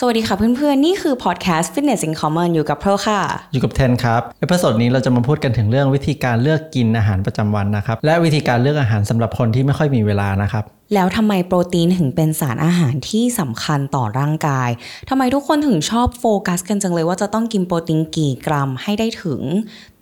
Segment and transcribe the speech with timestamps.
[0.00, 3.20] สวัสดีค่ะเพื่อนๆ นี่คือพอดแคสต์ Fitness in Common อยู่กับเพลค่ะ
[3.52, 10.64] อยู่กับเทนครับ episode นี้เราจะมาพูดกันถึงเรื่องวิธีการเลือกกินอาหารประจำวันนะครับ และวิธีการเลือกอาหารสำหรับคนที่ไม่ค่อยมีเวลานะครับ
[10.94, 14.70] แล้วทำไมโปรตีนถึงเป็นสารอาหารที่สำคัญต่อร่างกาย
[15.08, 19.40] ทำไมทุกคนถึงชอบโฟกัสกันจังเลยว่าจะต้องกินโปรตีนกี่กรัมให้ได้ถึง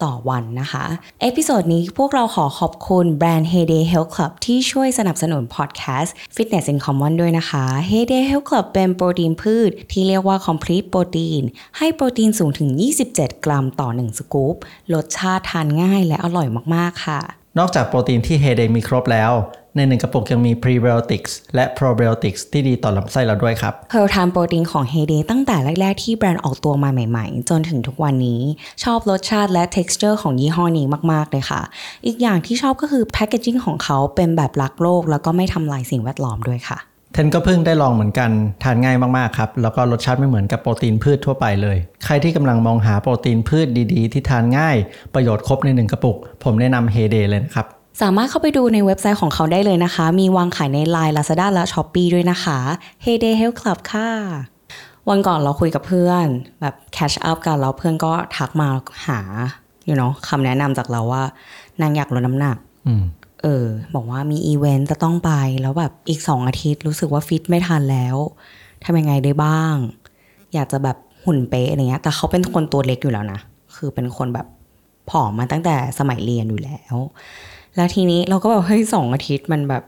[0.03, 0.85] ต่อวันนะคะ
[1.21, 10.87] episode นี้พวกเราขอขอบคุณแบรนด์ Heyday Health Club ที่ช่วยสนับสนุนพอดแคสต์ Fitness in Common ด้วยนะคะ Heyday Health Club เป็นโปรตีนพืชที่เรียกว่า Complete
[10.93, 11.45] Protein
[11.79, 12.71] ให้โปรตีนสูงถึง
[13.09, 14.55] 27 กรัมต่อ 1 สกู๊ป
[14.95, 17.21] รสชาติทานง่ายและอร่อยมาก ๆ ค่ะ
[17.59, 19.33] นอกจากโปรตีนที่เฮเดมีครบแล้ว
[19.77, 28.41] ในหนึ่งกระปุกยังมี prebiotics และ probiotics ที่ดีต่อลำไส้เราด้วยครับเพร์ลทานโปรตีนของ Heyday ตั้งแต่แรก ๆ ที่แบรนด์ออกตัวมาใหม่ ๆ จนถึงทุกวันนี้
[28.85, 31.61] ชอบรสชาติและ texture ของยี่ห้อนี้มาก ๆ เลยค่ะ
[32.07, 36.79] อีกอย่างที่ชอบก็คือ packaging ของเขาเป็นแบบรักโลก แล้วก็ไม่ทำลายสิ่งแวดล้อมด้วยค่ะ
[37.13, 38.31] เทนก็เพิ่งได้ลองเหมือนกัน
[38.63, 44.77] ทานง่ายมากๆครับ แล้วก็รสชาติไม่เหมือนกับโปรตีนพืชทั่วไปเลย ใครที่กำลังมองหาโปรตีนพืชดีๆ ที่ทานง่าย
[45.15, 47.67] ประโยชน์ครบในหนึ่งกระปุก ผมแนะนำเฮเดเลยนะครับ
[48.01, 52.59] สามารถเข้าไปดูในเว็บไซต์ของเขาได้เลยนะคะ มีวางขายใน Line Lazada และ Shopee ด้วยนะคะ
[53.05, 54.11] Heyday Health Club ค่ะ
[55.09, 56.27] วันก่อนเราคุยกับเพื่อน
[56.61, 58.69] แบบ catch up กันแล้วเพื่อนก็ทักมา
[59.07, 59.21] หา
[59.89, 61.23] you know คำแนะนำจากเราว่า
[61.81, 63.05] นางอยากลดน้ำหนักอืม
[63.43, 68.17] เออ บอกว่ามีอีเวนต์จะต้องไป แล้วแบบอีกสองอาทิตย์รู้สึกว่าฟิตไม่ทันแล้ว
[68.85, 69.75] ทำยังไงได้บ้าง
[70.55, 73.41] อยากจะแบบหุ่นเป๊ะอะไรเงี้ย แต่เขาเป็นคนตัวเล็กอยู่แล้วนะ
[73.77, 74.47] คือเป็นคนแบบ
[75.11, 76.97] ผอมมาตั้งแต่สมัยเรียนอยู่แล้ว
[77.77, 79.83] แล้วทีนี้เราก็แบบเฮ้ยสองอาทิตย์มันแบบ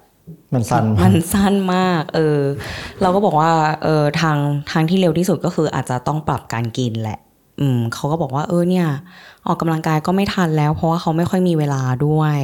[0.55, 2.41] มันสั้นมัมากนสั้นมาก เออ
[3.03, 3.51] เราก็บอกว่า
[3.85, 4.37] เออทาง
[4.71, 7.19] ทางที่เร็วที่สุดก็คืออาจจะต้องปรับการกินแหละ
[7.61, 8.87] อืมเขาก็บอกว่า เออเนี่ย
[9.47, 12.39] ออกกำลังกายก็ไม่ทันแล้ว เพราะว่าเขาไม่ค่อยมีเวลาด้วย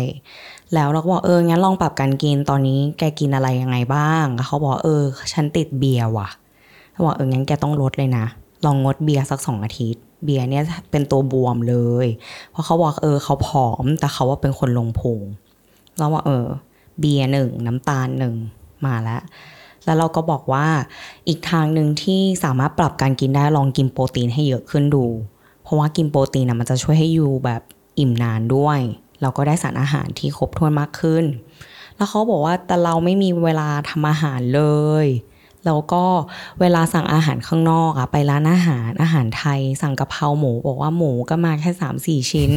[0.74, 6.28] แล้วเราก็บอกเอองั้นลองปรับการกินตอนนี้แกกินอะไรยังไงบ้างแล้วเขาบอกเออ ฉันติดเบียร์ว่ะ
[6.92, 8.24] เขาบอกเอองั้นแกต้องลดเลยนะ
[8.64, 12.06] ลองงดเบียร์สักสองอาทิตย์ เบียร์เนี่ยเป็นตัวบวมเลย
[12.50, 15.20] เพราะเขาบอกเออเขาผอม แต่เขาว่าเป็นคนลงพุง
[15.98, 16.46] เราว่าเออ
[17.00, 18.34] เบียร์หนึ่งน้ำตาลหนึ่ง
[18.86, 19.22] มาแล้ว
[19.84, 20.66] แล้วเราก็บอกว่า
[21.28, 25.06] อีกทางหนึ่งที่สามารถปรับการกินได้ลองกินโปรตีนให้เยอะขึ้นดู
[25.62, 27.62] เพราะว่ากินโปรตีนนะมันจะช่วยให้อยู่แบบ
[27.98, 28.80] อิ่มนานด้วย
[29.22, 31.24] เราก็ได้สารอาหารที่ครบถ้วนมากขึ้น
[31.96, 34.62] แล้วเขาบอกว่าแต่เราไม่มีเวลาทำอาหารเล
[35.04, 35.06] ย
[35.66, 36.04] แล้วก็
[36.60, 42.52] เวลาสั่งอาหารข้างนอกอะไปร้านอาหารอาหารไทย สั่งกะเพราหมูบอกว่าหมูก็มาแค่สามสี่ชิ้น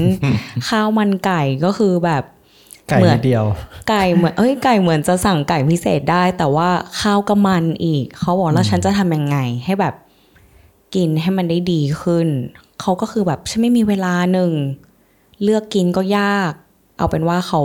[0.68, 2.24] ข้าวมันไก่ก็คือแบบ
[2.90, 3.46] ไก่เหมือนนิดเดียว
[3.90, 6.70] ไก่เหมือนเอ้ยไก่เหมือนจะสั่งไก่พิเศษได้ แต่ว่า
[7.02, 9.96] ข้าวก็มันอีก เขาบอกแล้วฉันจะทำยังไง ให้แบบ
[10.96, 12.28] กินให้มันได้ดีขึ้น
[12.82, 14.52] เขาก็คือแบบฉันไม่มีเวลาหนึ่ง
[15.44, 16.52] เลือกกินก็ยาก
[16.98, 17.62] เอาเป็นว่าเขา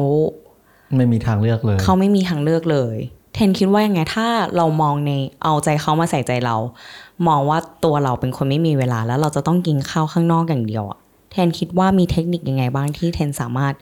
[0.96, 2.96] ไม่มีทางเลือกเลย เขาไม่มีทางเลือกเลย
[3.34, 4.26] เทนคิดว่ายังไงถ้า
[4.56, 5.10] เรามองใน
[5.42, 6.56] เอาใจเขามาใส่ใจเรา
[7.28, 10.98] มองว่าตัวเราเป็นคนไม่มีเวลา แล้วเราจะต้องกินข้าวข้างนอกอย่างเดียวอะ
[11.30, 13.74] เทนคิดว่ามีเทคนิคยังไงบ้างที่เทนสามารถ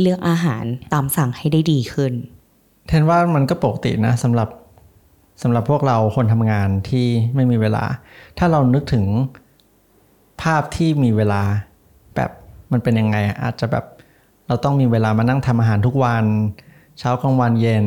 [0.00, 2.12] เลือกอาหารตามสั่งให้ได้ดีขึ้น
[2.88, 4.48] เทนว่ามันก็ปกตินะสำหรับ
[5.42, 7.84] สำหรับพวกเราคนทำงานที่ไม่มีเวลา
[8.38, 9.04] ถ้าเรานึกถึง
[10.42, 11.42] ภาพที่มีเวลา
[12.16, 12.30] แบบ
[12.72, 13.84] มันเป็นยังไงอะอาจจะแบบ
[14.48, 16.24] เราต้องมีเวลามานั่งทำอาหารทุกวัน
[16.98, 17.86] เช้ากลางวันเย็น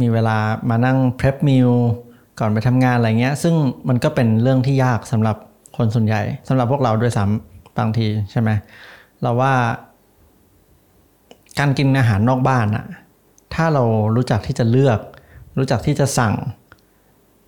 [0.00, 0.36] มีเวลา
[0.70, 1.72] มานั่ง prep meal
[2.38, 3.54] ก่อนไปทำงานอะไรเงี้ย ซึ่ง
[3.88, 5.36] มันก็เป็นเรื่องที่ยากสำหรับ
[5.76, 8.50] คนส่วนใหญ่สำหรับพวกเราด้วยซ้ำบางทีใช่ไหม
[9.22, 9.52] เราว่า
[11.58, 12.84] การกินอาหารนอกบ้านอะ
[13.54, 13.84] ถ้าเรา
[14.16, 14.98] รู้จักที่จะเลือก
[15.58, 16.34] รู้จักที่จะสั่ง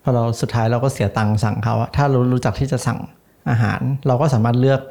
[0.03, 2.99] พอเราสุดท้ายเราก็เสียตังค์สั่งเขาอะถ้าเรารู้จักที่จะสั่ง
[3.49, 4.81] อาหาร เราก็สามารถเลือก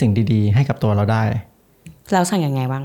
[0.00, 1.22] สิ่งดีๆ ให้กับตัวเราได้
[2.12, 2.84] แล้วสั่งยังไงบ้าง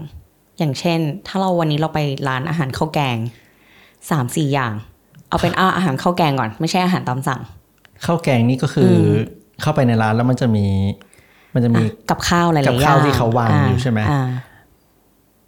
[0.60, 3.18] อย่างเช่น ถ้าเราวันนี้เราไปร้านอาหารข้าวแกง
[4.12, 4.74] สามสี่อย่าง
[5.30, 7.42] เอาเป็นอาอาหารข้าวแกงก่อน ไม่ใช่อาหารตามสั่ง
[8.06, 8.94] ข้าวแกงนี่ก็คืออ
[9.62, 10.66] เข้าไปในร้านแล้วมันจะมี
[11.54, 14.22] มันจะมีกับข้าวหลายๆอย่างกับข้าวที่เขาวางอยู่ใช่ไหมอ่า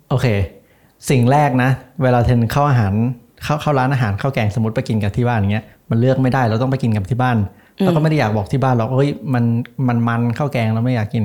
[0.10, 0.28] โอเค
[1.10, 1.70] สิ่งแรกนะ
[2.04, 2.94] เวลาเทนเข้าอาหาร
[3.44, 7.38] เข้าเข้าร้านอาหารข้าวแกงสมมติไปกินกับที่บ้านอย่างเงี้ยมันเลือกไม่ได้เราต้องไปกินกับที่บ้าน
[7.80, 9.44] เราก็ไม่ได้อยากบอกที่บ้านหรอกเฮ้ยมัน
[9.88, 11.24] มันมันข้าวแกงเราไม่อยากกิน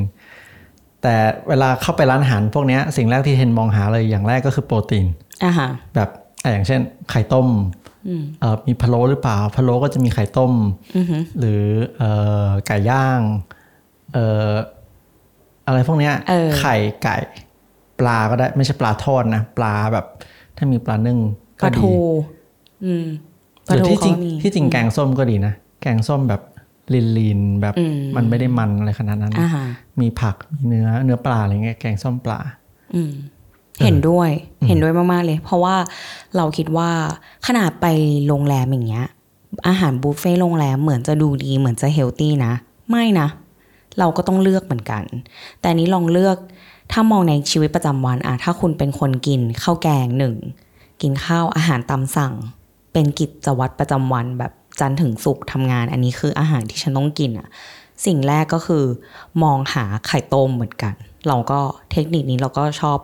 [1.02, 1.14] แต่
[1.48, 5.06] เวลาเข้าไปร้านอาหารพวกเนี้ยสิ่งแรกที่เทนมองหาเลยอย่างแรกก็คือโปรตีน
[5.44, 6.08] อ่าฮะแบบ
[6.46, 7.48] อะอย่างเช่น ไข่ต้ม
[8.40, 10.52] เอ่อมีพะโล้หรือเปล่าพะโล้ก็จะมีไข่ต้ม
[11.38, 11.62] หรือ
[11.98, 12.10] เอ่
[12.46, 13.20] อไก่ย่าง
[14.12, 14.52] เอ่อ
[15.66, 17.16] อะไรพวกเนี้ยเออไข่ไก่
[18.00, 20.06] ปลาก็ได้ไม่ใช่ปลาทอดนะ ปลาแบบ
[20.56, 21.18] ถ้ามีปลานึ่ง
[21.60, 21.94] ปก็ลาดีทู
[22.84, 23.06] อืม
[23.68, 25.52] ปหลารือทูที่จริงเขามีที่จริงแกงส้มก็ดีนะ
[25.82, 26.42] แกงส้มแบบ
[27.18, 27.74] ลีนๆแบบ
[28.16, 29.64] มันไม่ได้มันอะไรขนาดนั้นอ่าฮะ
[30.00, 32.40] มีผักมีเนื้อเนื้อปลาอะไรเงี้ยแกงส้มปลา
[32.94, 33.12] อืม
[33.82, 34.30] เห็นด้วย
[34.66, 35.76] เห็นด้วยมากๆเลย เพราะว่า
[36.36, 36.90] เราคิดว่า
[37.46, 37.86] ขนาดไป
[38.28, 39.06] โรงแรมอย่างเงี้ย
[39.68, 42.52] อาหารบุฟเฟ่ต์โรงแรมเหมือนจะดูดีเหมือนจะเฮลตี้นะ
[42.90, 43.28] ไม่นะ
[43.98, 45.02] เราก็ต้องเลือกเหมือนกัน
[45.60, 46.36] แต่อันนี้ลองเลือก
[46.92, 50.36] ถ้ามองในชีวิตประจำวันอะถ้าคุณเป็นคนกินข้าวแกงหนึ่ง
[51.02, 52.34] กินข้าวอาหารตามสั่ง
[52.92, 57.48] เป็นกิจวัตรประจำวันแบบจันทร์ถึงศุกร์ทำงาน อันนี้คืออาหารที่ฉันต้องกินอะ
[58.06, 58.84] สิ่งแรกก็คือ
[59.42, 60.94] มองหาไข่ต้มเหมือนกัน
[61.28, 61.60] เราก็
[61.92, 62.98] เทคนิคนี้เราก็ชอบ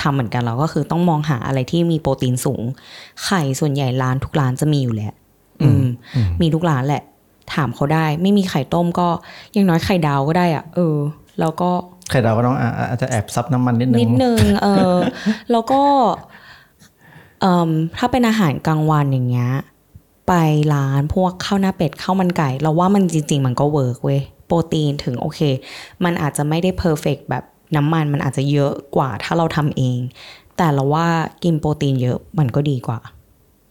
[0.00, 2.62] ทำเหมือนกันเราก็คือต้องมองหาอะไรที่มีโปรตีนสูง
[3.24, 5.12] ไข่ส่วนใหญ่ร้านทุกร้านจะมีอยู่แหละ
[5.62, 5.84] อืม
[6.40, 7.02] มีทุกร้านแหละ
[7.54, 9.08] ถามเขาได้ ไม่มีไข่ต้มก็
[9.52, 10.96] อยังน้อยไข่ดาวก็ได้อะเออ
[11.40, 11.70] แล้วก็
[12.10, 14.96] ไข่ดาวก็ต้องอะอาจจะแอบซับน้ำมันนิดนึนิงดนึงเออ
[15.50, 15.82] แล้วก็
[17.40, 19.50] เอ่มถ้าเป็นอาหารกลางวันอย่างเงี้ย
[20.28, 20.32] ไป
[20.74, 25.40] ร้านพวกข้าวหน้าเป็ดข้าวมันไก่ เราว่ามันจริง ๆ มันก็ work เว้ยโปรตีนถึงโอเค
[26.04, 27.44] มันอาจจะไม่ได้ perfect แบบ
[27.76, 29.98] น้ำมันมันอาจจะเยอะกว่าถ้าเราทำเอง
[30.56, 31.06] แต่เราว่า
[31.44, 32.98] กินโปรตีนเยอะมันก็ดีกว่า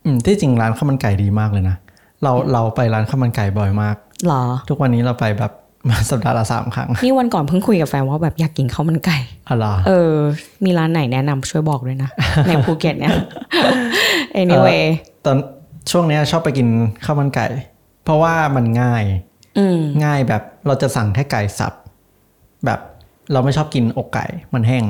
[0.05, 1.75] อืมที่จริงร้านข้าวมันไก่ดีมากเลยนะ
[2.23, 3.95] เราเราไปร้านข้าวมันไก่บ่อยมาก
[4.27, 5.51] หรอ ทุกวันนี้เราไปแบบ
[5.89, 9.17] มาสัปดาห์ละสามครั้ง นี่วันก่อนเพิ่งคุยกับแฟนว่าแบบอยากกินข้าวมันไก่
[9.49, 10.13] อะไรอะ เออ
[10.63, 12.09] มีร้านไหนแนะนำช่วยบอกด้วยนะ
[12.47, 13.13] ในภูเก็ตเนี่ย
[14.41, 14.83] anyway
[15.25, 15.37] ตอน
[15.91, 16.67] ช่วงเนี้ยชอบไปกิน
[17.05, 17.45] ข้าวมันไก่
[18.03, 19.03] เพราะว่ามันง่าย
[19.57, 21.73] อืมง่ายแบบเราจะสั่งแค่ไก่สับ
[22.65, 22.79] แบบ
[23.31, 24.85] เราไม่ชอบกินอกไก่มันแห้ง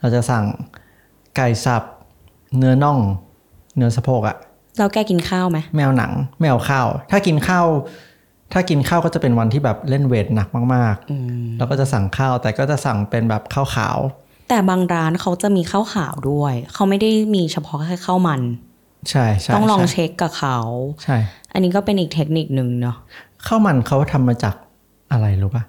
[0.00, 0.44] เราจะสั่ง
[1.36, 1.82] ไก่สับ
[2.58, 2.98] เนื้อน่อง
[3.76, 4.36] เนื้อสะโพกอะ
[4.78, 7.66] เราแกกินข้าวไหมแมวหนังแมวข้าว ถ้ากินข้าว
[8.52, 13.98] ถ้ากินข้าวก็จะเป็นวันที่แบบเล่นเวทหนักมากๆเราก็จะสั่งข้าวแต่ก็จะสั่งเป็นแบบข้าวขาว
[14.48, 18.40] แต่บางร้านเขาจะมีข้าวขาวด้วย เขาไม่ได้มีเฉพาะแค่ข้าวมัน
[19.10, 20.58] ใช่ใช่ต้องลองใช่เช็คกับเขา
[21.02, 21.16] ใช่
[21.52, 22.96] อันนี้ก็เป็นอีกเทคนิคหนึ่งเนาะ
[23.46, 24.54] ข้าวมันเขาทำมาจาก
[25.12, 25.62] อะไรรู้ปะ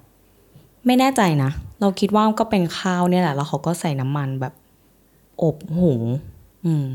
[0.85, 4.53] ไม่แน่ใจนะ เราคิดว่าก็เป็นข้าวเนี่ยแหละ แล้วเขาก็ใส่น้ำมันแบบ
[5.43, 6.01] อบหุง
[6.65, 6.85] อืม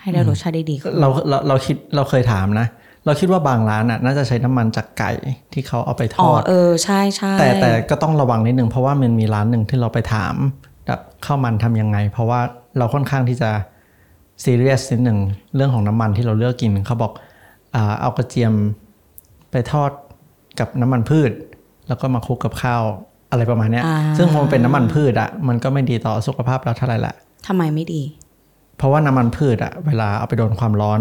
[0.00, 2.66] ให้ได้รสชาติได้ดีขึ้นเราเราเราคิดเราเคยถามนะ
[3.04, 5.10] เราคิดว่าบางร้านอะ น่าจะใช้น้ำมันจากไก่
[5.52, 10.34] ที่เขาเอาไปทอ๋ออดเออใช่ใช่แต่แต่ก็ต้องระวังนิดนึงเพราะว่ามันมีร้านหนึ่งที่เราไปถาม
[10.86, 12.40] แบบข้าวมันทำยังไง เพราะว่า
[12.78, 13.50] เราค่อนข้างที่จะ
[14.44, 15.18] ซีเรียสนิดหนึ่ง
[15.56, 17.12] เรื่องของน้ำมันที่เราเลือกกินเขาบอก
[17.74, 18.52] อ่าเอากระเทียม
[19.50, 19.90] ไปทอด
[20.58, 21.30] กับน้ำมันพืช
[21.88, 22.82] แล้วก็มาคลุกกับข้าว
[23.30, 27.14] อะไรประมาณเนี้ยอ่าซึ่งพอมันเป็นน้ำมันพืชอะมันก็ไม่ดีต่อสุขภาพเราเท่าไหร่ละ
[27.46, 28.02] ทำไมไม่ดี
[28.76, 31.00] เพราะว่าน้ำมันพืชอะเวลาเอาไปโดนความร้อน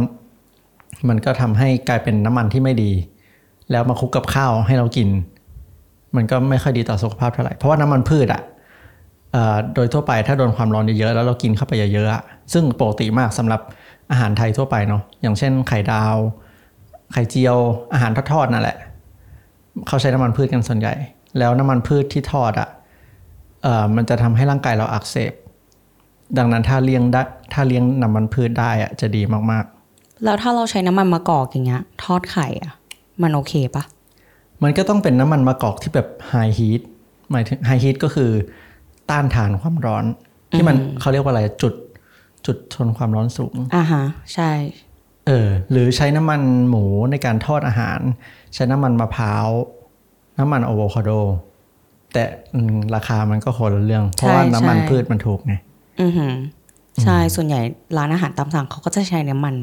[1.09, 2.91] มันก็ทำให้กลายเป็นน้ำมันที่ไม่ดี
[3.71, 5.09] แล้วมาคลุกกับข้าวให้เรากิน
[6.15, 8.41] มันก็ไม่ค่อยดีต่อสุขภาพเท่าไหร่เพราะว่าน้ำมันพืชอะ
[9.31, 12.23] เอ่อโดยทั่วไปถ้าโดนความร้อนเยอะๆแล้วเรากินเข้าไปเยอะๆอะ
[12.53, 13.61] ซึ่งปกติมากสำหรับ
[14.11, 16.15] อาหารไทยทั่วไปเนาะอย่างเช่น ไข่ดาว
[17.13, 17.57] ไข่เจียว
[17.93, 18.77] อาหารทอดๆนั่นแหละ
[19.87, 20.93] เขาใช้น้ำมันพืชกันส่วนใหญ่
[21.39, 22.69] แล้วน้ำมันพืชที่ทอดอะ
[23.63, 25.33] เอ่อมันจะทำให้ร่างกายเราอักเสบ
[26.37, 27.21] ดังนั้นถ้าเลี้ยงได้
[27.53, 29.21] ถ้าเลี้ยงน้ำมันพืชได้อะจะดี
[29.51, 29.65] มาก
[30.23, 32.73] แล้วถ้าเราใช้น้ำมันมะกอกอย่างเงี้ย ทอดไข่อะ
[33.21, 36.81] มันโอเคปะๆมันก็ต้องเป็นน้ำมันมะกอกที่แบบไฮฮีท
[37.31, 38.31] หมายถึงไฮฮีทก็คือ
[39.09, 40.05] ต้านทานความร้อน
[40.53, 41.73] ที่มันเขาเรียกว่าอะไรจุด
[42.45, 44.03] จุดทนความร้อนสูงอ่าฮะ
[44.33, 44.51] ใช่
[45.27, 47.99] เออหรือใช้น้ำมันหมูในการทอดอาหาร
[48.53, 49.47] ใช้น้ำมันมะพร้าว
[50.37, 51.11] น้ำมันอะโวคาโด
[52.13, 52.23] แต่
[52.53, 55.53] อืมราคามันก็คนละเรื่อง เพราะว่าใช่น้ำมันใช่พืชมันถูกไง
[56.01, 56.33] อือหือ
[57.03, 57.61] ใช่ส่วนใหญ่
[57.97, 59.55] ร้านอาหารตามสั่งเขาก็จะใช้น้ำมัน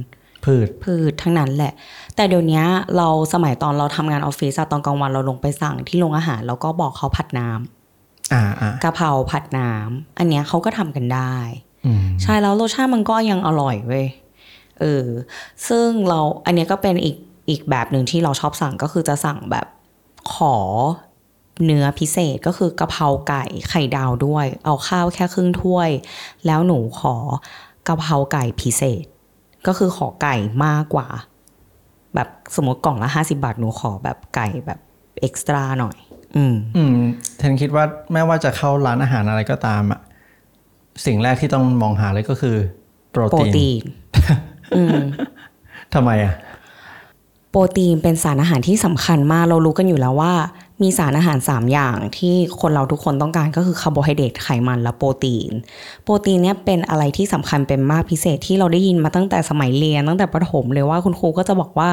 [0.44, 1.72] พืชพืชทั้งนั้นแหละ
[2.16, 2.62] แต่เดี๋ยวนี้
[2.96, 11.36] เราสมัยตอนเราทำงานออฟฟิศอะตอนกลางวันเราลงไปสั่งที่โรงอาหารแล้วก็บอกเขาผัดน้ำอ่าอ่ากะเพราผัดน้ำอันเนี้ยเขาก็ทำกันได้
[11.86, 14.06] อืมใช่แล้วรสชาติมันก็ยังอร่อยเว้ย
[14.80, 15.06] เออ
[15.68, 17.16] ซึ่งเราอันเนี้ยก็เป็นอีก
[17.50, 19.66] อีกแบบหนึ่งที่เราชอบสั่งก็คือจะสั่งแบบ
[20.34, 20.56] ขอ
[21.64, 25.90] เนื้อพิเศษก็คือกะเพราไก่ไข่ดาวด้วย เอาข้าวแค่ครึ่งถ้วย
[26.46, 27.14] แล้วหนูขอ
[27.88, 29.04] กะเพราไก่พิเศษ
[29.66, 31.08] ก็คือขอไก่มากกว่า
[32.14, 34.80] แบบสมมติกล่องละห้าสิบาทหนูขอแบบไก่แบบ
[35.20, 35.96] เอ็กซ์ตร้าหน่อย
[36.36, 36.96] อืม อืม
[37.38, 40.00] เทนคิดว่าแม้ว่าจะเข้าร้านอาหารอะไรก็ตามอะ
[41.06, 42.56] สิ่งแรกที่ต้องมองหาเลยก็คือ
[43.12, 43.82] โปรโปรตีนตีน
[44.76, 44.98] อืม
[45.94, 46.34] ทำไมอะ
[47.52, 50.32] โปรตีนเป็นสารอาหารที่สำคัญมากเรารู้กันอยู่แล้วว่า
[50.82, 55.50] มีสารอาหาร 3 อย่างที่คนเราทุกคนต้องการก็คือคาร์โบไฮเดรตไขมันและโปรตีน
[56.04, 61.90] โปรตีนเนี่ยเป็นอะไรที่สำคัญเป็นมากพิเศษที่เราได้ยินมาตั้งแต่สมัยเรียนตั้งแต่ประถมเลยว่าคุณครูก็จะบอกว่า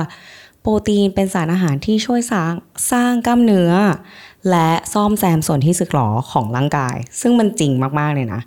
[0.62, 2.54] โปรตีนเป็นสารอาหารที่ช่วยสร้าง
[2.92, 3.72] สร้างกล้ามเนื้อ
[4.50, 8.42] และซ่อมแซมส่วนที่สึกหรอของร่างกาย ซึ่งมันจริงมากๆเลยนะ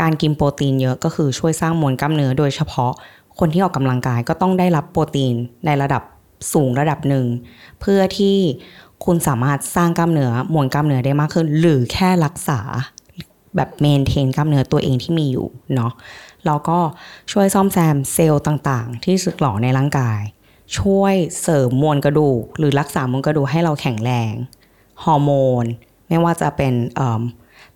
[0.00, 2.92] การกินโปรตีนเยอะก็คือช่วยสร้างมวลกล้ามเนื้อโดยเฉพาะ
[3.38, 5.34] คนที่ออกกำลังกายก็ต้องได้รับโปรตีน
[5.66, 6.02] ในระดับ
[6.52, 7.26] สูงระดับหนึ่ง
[7.80, 8.36] เพื่อที่
[9.04, 12.60] คุณสามารถสร้างกล้ามเนื้อมวลกล้ามเนื้อได้มากขึ้น หรือแค่รักษา
[13.56, 15.92] แบบ maintain กล้ามเนื้อตัวเองที่มีอยู่เนาะ
[16.46, 16.78] แล้วก็
[17.32, 20.20] ช่วยซ่อมแซมเซลล์ต่างๆ ที่สึกหรอในร่างกาย
[20.78, 24.32] ช่วยเสริมมวลกระดูก หรือรักษามวลกระดูกให้เราแข็งแรง
[25.04, 25.64] ฮอร์โมน
[26.08, 27.22] ไม่ว่าจะเป็นเอ่อ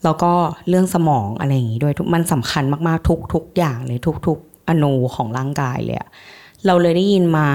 [0.04, 0.32] แล้วก็
[0.68, 4.38] เรื่องสมองอะไรอย่างงี้ด้วยทุกมันสำคัญมากๆทุกทุกอย่างเลยทุกทุก
[4.68, 5.96] อณูของร่างกายเลย
[6.66, 7.48] เราเลยได้ยินมา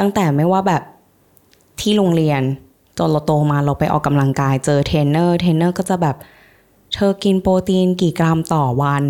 [0.00, 0.82] ตั้งแต่ไม่ว่าแบบ
[1.80, 2.42] ที่โรงเรียน
[2.98, 6.16] จนเราโตมาเราไปออกกำลังกายเจอเทรนเนอร์เทรนเนอร์ก็จะแบบ
[6.94, 9.04] เธอกินโปรตีนกี่กรัมต่อวัน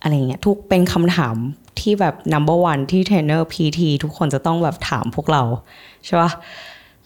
[0.00, 1.36] อะไรเงี้ยทุกเป็นคำถาม
[1.80, 5.42] ที่แบบ number one ที่เทรนเนอร์ PT ทุกคนจะต้องแบบถามพวกเรา
[6.04, 6.30] ใช่ปะ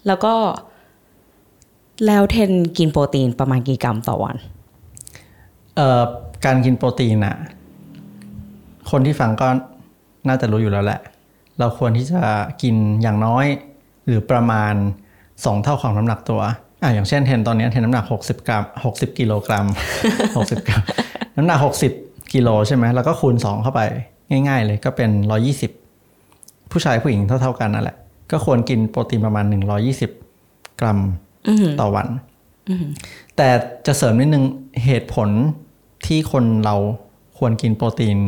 [0.07, 0.35] แล้วก็
[2.07, 4.37] แล้วเทนกินโปรตีนประมาณกี่กรัมต่อวัน
[5.76, 6.02] เอ่อ
[6.45, 7.37] การกินโปรตีนอะ
[8.90, 9.49] คนที่ฟังก็
[10.28, 11.00] น่าจะรู้อยู่แล้วแหละ
[11.58, 12.23] เราควรที่จะ
[12.62, 13.46] กินอย่างน้อย
[14.06, 14.75] หรือประมาณ
[15.18, 16.40] 2 เท่าของน้ำหนักตัว
[16.82, 19.66] อะอย่างเช่นเทนตอนนี้เทนน้ำหนัก 60 กรัม 60 กิโลกรัม
[20.16, 20.82] 60 กรัม
[21.37, 21.58] น้ำหนัก
[21.96, 23.80] 60 กิโลใช่ไหมแล้วก็คูณ 2 เข้าไป
[24.30, 25.11] ง่าย ๆ เลยก็เป็น
[25.90, 27.96] 120 ผู้ชายผู้หญิงเท่าๆกันนั่นแหละ
[28.30, 29.44] ก็ควรกินโปรตีนประมาณ
[30.12, 30.99] 120 กรัม
[31.80, 32.06] ต่อวัน
[33.37, 33.49] แต่
[33.87, 34.44] จะเสริมนิดนึง
[34.84, 35.28] เหตุผล
[36.06, 36.76] ที่คนเรา
[37.38, 38.18] ควรกินโปรตีน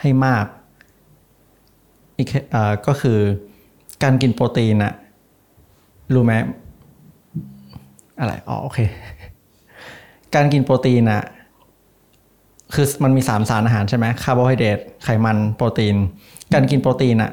[0.00, 2.28] ให้มากี่
[2.86, 3.18] ก็คือ
[4.02, 4.92] การกินโปรตีนอะ
[6.14, 6.32] รู้ไหม
[8.18, 8.78] อะไรอ๋อโอเค
[10.34, 11.22] การกินโปรตีนอะ
[12.74, 15.96] คือมันมีสามสารอาหารใช่ไหมคาร์โบไฮเดรตไขมันโปรตีน
[16.54, 17.30] การกินโปรตีนอะ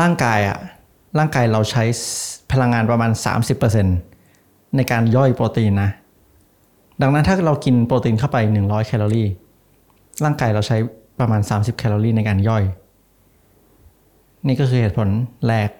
[0.00, 0.58] ร่างกายอะ
[1.18, 1.84] ร่างกายเราใช้
[2.52, 3.10] พลังงานประมาณ
[3.94, 5.90] 30%ในการย่อยโปรตีนนะ
[7.02, 9.28] ดังนั้นถ้าเรากินโปรตีนเข้าไป 100 แคลอรี่
[10.24, 10.76] ร่างกายเราใช้
[11.20, 12.62] ประมาณ 30 แคลอรี่ในการย่อย
[14.46, 15.08] นี่ก็คือเหตุผล
[15.48, 15.70] แรก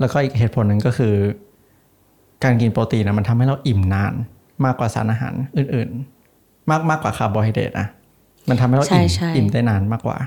[0.00, 1.14] แล้วก็อีกเหตุผลหนึ่งก็คือ
[2.44, 4.14] การกินโปรตีนนะมันทำให้เราอิ่มนาน
[4.64, 5.88] มากกว่าสารอาหารอื่น
[6.30, 7.88] ๆ มากมากกว่าคาร์โบไฮเดรตนะ
[8.48, 10.18] มันทำให้เราอิ่มใช่ใช่อิ่มได้นานมากกว่า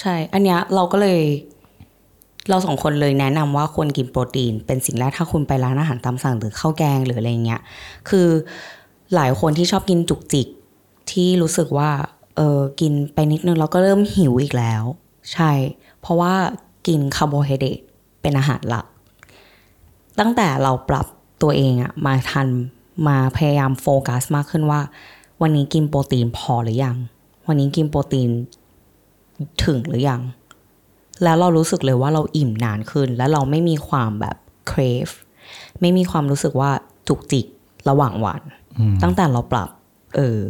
[0.00, 1.20] ใช่ อันเนี้ยเราก็เลย
[2.48, 7.60] เราสองคนเลยแนะนำว่าควรกินโปรตีน เป็นสิ่งแรกถ้าคุณไปร้านอาหารตามสั่งหรือข้าวแกงหรืออะไรเงี้ย
[8.08, 8.28] คือ
[9.14, 10.48] หลายคนที่ชอบกินจุกจิก
[11.10, 11.90] ที่รู้สึกว่า
[12.36, 14.82] เออกินไปนิดนึงแล้วก็เริ่มหิวอีกแล้ว
[15.32, 15.50] ใช่
[16.00, 16.34] เพราะว่า
[16.86, 17.78] กินคาร์โบไฮเดรต
[18.22, 18.86] เป็นอาหารหลัก
[20.18, 21.06] ตั้งแต่เราปรับ
[21.42, 22.48] ตัวเองอะมาทัน
[23.08, 24.80] มาพยายามโฟกัสมากขึ้นว่า
[25.42, 26.96] วันนี้กินโปรตีนพอหรือยัง
[27.46, 28.30] วันนี้กินโปรตีน
[29.64, 30.22] ถึงหรือยัง
[31.22, 34.36] แล้วเรารู้สึกเลยว่าเราอิ่มนานขึ้น และเราไม่มีความแบบ
[34.68, 35.08] เครฟ
[35.80, 36.70] ไม่มีความรู้สึกว่า
[37.08, 37.46] จุกจิก
[37.88, 38.42] ระหว่างวัน
[39.02, 39.68] ตั้งแต่เราปรับ
[40.16, 40.40] เออ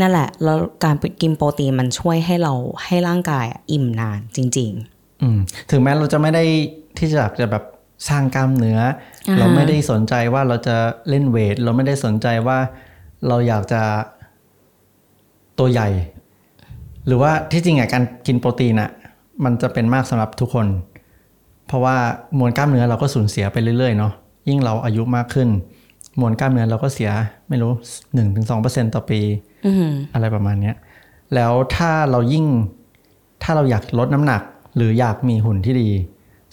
[0.00, 2.52] นั่นแหละ แล้วการกินโปรตีนมันช่วยให้เรา
[2.84, 4.97] ให้ร่างกายอะอิ่มนานจริงอืม
[5.70, 6.44] ถึงแม้เราจะไม่ได้
[6.98, 7.64] ที่จะจะแบบ
[8.08, 8.80] สร้างกล้ามเนื้อ
[9.28, 10.76] อาฮะเราไม่ได้สนใจว่าเราจะ
[11.08, 12.58] เล่นเวท เราไม่ได้สนใจว่า
[13.28, 13.82] เราอยากจะ
[15.58, 15.88] ตัวใหญ่
[17.06, 18.90] หรือว่าที่จริงอะการกินโปรตีนอะ
[19.44, 20.66] มันจะเป็นมากสำหรับทุกคน
[21.66, 21.96] เพราะว่า
[22.38, 24.12] มวลกล้ามเนื้อเราก็สูญเสียไปเรื่อยๆเนาะ
[24.48, 25.48] ยิ่งเราอายุมากขึ้น
[26.20, 27.10] มวลกล้ามเนื้อเราก็เสีย
[27.48, 27.72] ไม่รู้
[28.14, 30.76] หนึ่งถึงสองเปอร์เซ็นต่อปีๆอืมอะไรประมาณเนี้ย
[31.34, 32.44] แล้วถ้าเรายิ่ง
[33.42, 34.42] ถ้าเราอยากลดน้ำหนัก
[34.76, 35.88] หรืออยากมีหุ่นที่ดี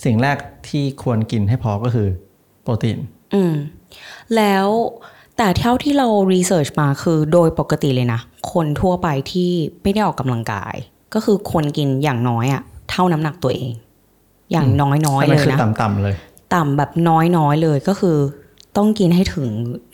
[0.04, 0.38] สิ่งแรก
[0.70, 2.08] ที่ควรกินให้พอก็คือ
[2.64, 2.98] โปรตีน
[3.34, 3.54] อืม
[4.36, 4.68] แล้ว
[5.38, 8.20] แต่เท่าที่เรารีเสิร์ชมาคือโดยปกติเลยนะ
[8.52, 10.76] คนทั่วไปที่ไม่ได้ออกกำลังกาย
[11.14, 13.72] ก็คือควรกินอย่างน้อยอะเท่าน้ำหนักตัวเอง
[14.52, 16.16] อย่างน้อยๆอันเลนั้นยคือนะต่ำๆเลย
[16.56, 18.18] ต่ำแบบน้อยๆเลยก็คือ
[18.78, 19.50] ต้องกินให้ถึง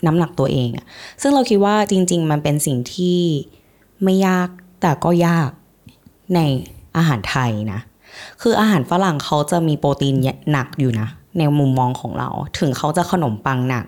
[0.06, 0.86] น้ำหนักตัวเองอะ
[1.22, 3.20] ซึ่งเราคิดว่าจริง ๆ มันเป็นสิ่งที่
[4.04, 4.48] ไม่ยาก
[4.82, 5.50] แต่ก็ยาก
[6.36, 6.40] ใน
[6.98, 7.80] อาหารไทยนะ
[8.42, 10.16] คืออาหารฝรั่งเขาจะมีโปรตีน
[10.52, 13.86] หนักอยู่นะ ในมุมมองของเรา ถึงเขาจะขนมปังหนัก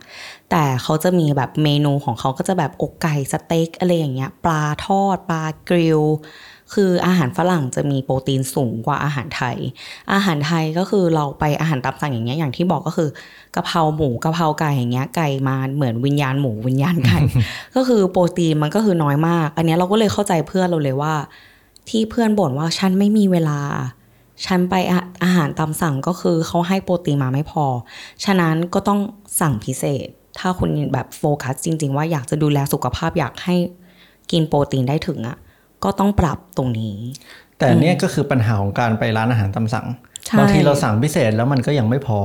[0.52, 6.02] แต่เขาจะมีแบบเมนูของเขาก็จะแบบอกไก่สเต็กอะไรอย่างเงี้ย ปลาทอด ปลากริล
[6.74, 9.58] คืออาหารฝรั่งจะมีโปรตีนสูงกว่าอาหารไทย
[10.14, 13.10] อาหารไทยก็คือเราไปอาหารตามสั่งอย่างเงี้ยอย่างที่บอกก็คือ
[13.56, 17.20] กะเพราหมูกะเพราไก่อย่างเงี้ยไก่มาเหมือนวิญญาณหมูวิญญาณไก่
[17.76, 21.14] ก็คือโปรตีนมันก็คือน้อยมาก อันเนี้ยเราก็เลยเข้าใจเพื่อนเราเลยว่า
[21.90, 23.60] ที่เพื่อนบ่นว่าฉันไม่มีเวลา
[24.46, 27.66] ฉันไปอาอาหารตามสั่งก็คือเขาให้โปรตีนมาไม่พอ
[28.24, 29.00] ฉะนั้นก็ต้อง
[29.42, 30.08] สั่งพิเศษ
[30.40, 33.56] ถ้าคุณแบบโฟกัสจริง ๆ ว่าอยากจะดูแลสุขภาพอยากให้
[34.32, 35.38] กินโปรตีนได้ถึงอะ
[35.84, 36.96] ก็ต้องปรับตรงนี้
[37.58, 39.88] แต่เนี่ยก็คือปัญหาของการไปร้านอาหารตามสั่ง
[40.26, 42.20] ใช่บางทีเราสั่งพิเศษแล้วมันก็ยังไม่พอ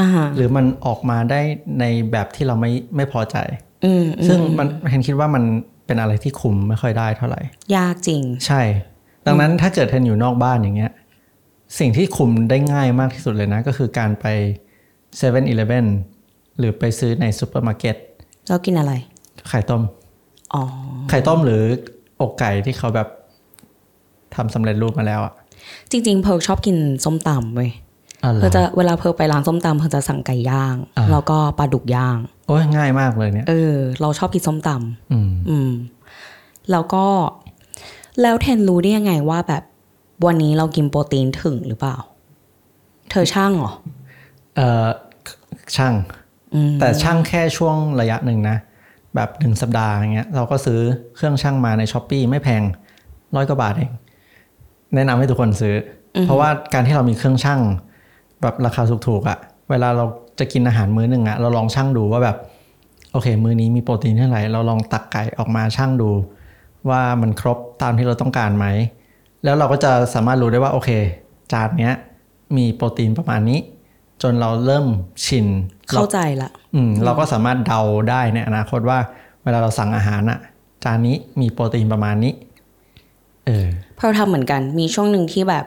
[0.00, 1.40] อ่าหรือมันออกมาได้
[1.80, 3.36] ในแบบที่เราไม่ไม่พอใจ
[3.84, 5.44] อืมอืมซึ่งมันเห็นคิดว่ามัน
[5.86, 7.40] เป็นอะไรที่คุมไม่ค่อยได้เท่าไหร่
[7.76, 8.62] ยากจริง ใช่
[9.26, 10.92] ดังนั้นถ้าเกิดทานอยู่นอกบ้านอย่างเงี้ย
[11.78, 14.26] สิ่งที่คุมได้ง่ายมากที่สุดเลยนะ ก็คือการไป
[15.14, 15.84] 7 e เ e ่ e อ
[16.58, 17.96] หรือไปซื้อในซูเปอร์มาร์เก็ต
[18.48, 18.92] เรากินอะไร
[19.48, 19.82] ไข่ต้ม
[20.54, 20.62] อ๋อ
[21.10, 21.62] ไข่ต้มหรือ
[22.20, 23.08] อกไก่ที่เขาแบบ
[24.34, 25.32] ทำสำเร็จรูปมาแล้วอะ
[25.90, 27.70] จริง ๆ เพิร์กชอบกินส้มตำเว้ย
[28.24, 32.16] อ๋อเหรอเพอจะเวลาเพอไปร้านส้มตำเพอจะสั่งไก่ย่างอ่าแล้วก็ปลาดุกย่าง
[32.46, 35.70] โอ้ยง่ายมากเลยเนี่ยเออ เราชอบกินส้มตำอืมอืม
[36.70, 37.04] แล้วก็
[38.22, 39.62] แล้วเทนรู้ได้ยังไงว่าแบบ
[40.26, 41.96] วันนี้เรากินโปรตีนถึงหรือเปล่า
[43.10, 43.72] เธอช่างเหรอ
[44.56, 44.88] เอ่อ
[45.76, 45.94] ช่าง
[46.54, 48.56] อืมแต่ช่างแค่ช่วงระยะหนึ่งนะ
[49.14, 50.80] แบบหนึ่งสัปดาห์อย่างเงี้ย เราก็ซื้อ
[51.16, 52.62] เครื่องช่างมาในช้อปปีไม่แพง
[53.36, 53.92] ร้อยกว่าบาทเอง
[54.94, 55.74] แนะนำให้ทุกคนซื้อ
[56.16, 57.60] อเพราะว่าการที่เรามีเครื่องช่าง
[58.42, 59.38] แบบราคาถูกๆอะ่ะ
[59.70, 60.04] เวลาเรา
[60.38, 62.36] จะกินอาหารมื้อหนึ่งอะ่ะเราลองช่างดูว่าแบบ
[63.12, 66.10] โอเค มื้อนี้มีโปรตีนเท่าไหร่เราลองตักไก่ออกมาช่างดู
[66.90, 68.66] ว่ามันครบตามที่เราต้องการไหม
[69.44, 70.90] แล้วเราก็จะสามารถรู้ได้ว่าโอเค
[71.52, 71.94] จานเนี้ย
[72.56, 73.58] มีโปรตีนประมาณนี้
[74.22, 74.86] จนเราเริ่ม
[75.24, 75.46] ชิน
[75.88, 78.98] เข้าใจละอืมเราก็สามารถเดาได้ในอนาคตว่า
[79.42, 80.38] เวลาเราสั่งอาหารอะ
[80.84, 82.32] จานนี้มีโปรตีนประมาณนี้
[83.46, 85.64] เออเพราะเราทำเหมือนกัน มีช่วงหนึ่งที่แบบ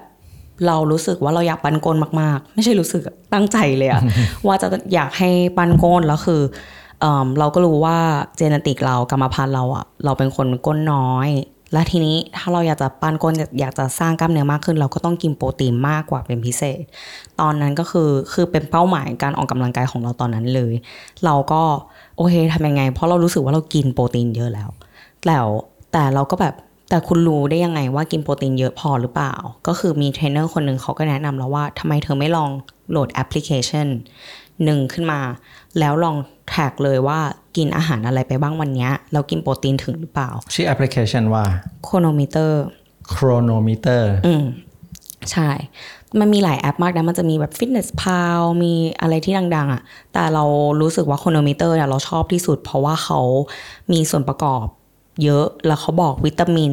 [0.67, 4.01] เรารู้สึกว่าเราอยากปั้นก้นมาก ๆ ไม่ใช่รู้สึกอะตั้งใจเลยอะ
[4.47, 6.41] ว่าจะอยากให้ปั้นก้นแล้วคือ
[6.99, 7.97] เอิ่มเราก็รู้ว่า
[8.37, 11.29] เจเนติกเรากรรมพันธุ์เราอะเราเป็นคนก้นน้อย
[11.73, 16.83] และทีนี้ถ้าเราอยากจะปั้นก้นอยากจะสร้างกล้ามเนื้อมากขึ้น เราก็ต้องกินโปรตีนมากกว่าเป็นพิเศษ
[17.39, 20.73] ตอนนั้นก็คือคือเป็นเป้าหมายการออกกำลังกายของเราตอนนั้นเลย
[21.25, 21.61] เราก็
[22.17, 24.69] โอเคทำยังไง เพราะเรารู้สึกว่าเรากินโปรตีนเยอะแล้ว
[25.27, 25.47] แล้ว
[25.91, 26.55] แต่เราก็แบบ
[26.89, 29.33] แต่คุณรู้ได้ยังไงว่ากินโปรตีนเยอะพอหรือเปล่า
[29.67, 32.49] ก็คือมีเทรนเนอร์คนหนึ่งเขาก็แนะนำเราว่าทำไมเธอไม่ลอง
[32.91, 33.87] โหลดแอปพลิเคชัน
[34.63, 35.19] หนึ่งขึ้นมา
[35.79, 36.17] แล้วลอง
[36.49, 37.19] track เลยว่า
[37.57, 41.45] กินอาหารอะไรไปบ้างวันเนี้ยแล้วกินโปรตีนถึงหรือเปล่า ชื่อแอปพลิเคชันว่า
[41.83, 42.63] Cronometer
[43.13, 44.45] Cronometer อืม
[45.31, 45.49] ใช่
[46.19, 49.81] มันมีหลายแอปมากนะ มันจะมีแบบ Fitness Pal มีอะไรที่ดัง ๆอะ
[50.13, 50.43] แต่เรา
[50.81, 53.19] รู้สึกว่า Cronometer เนี่ยเราชอบที่สุด เพราะว่าเขา
[53.91, 54.65] มีส่วนประกอบ
[55.23, 56.71] เยอะแล้วเขาบอกวิตามิน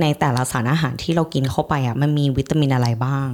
[0.00, 3.26] ในแต่ละสารอาหารที่เรากินเข้าไปอะมันมีวิตามินอะไรบ้าง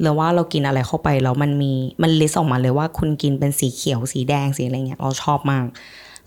[0.00, 5.64] หรือว่าเรากินอะไรเข้าไปแล้วมันมีมัน list ออกมาเลยว่าคุณกินเป็นสีเขียวสีแดงสีอะไรเงี้ยเราชอบมาก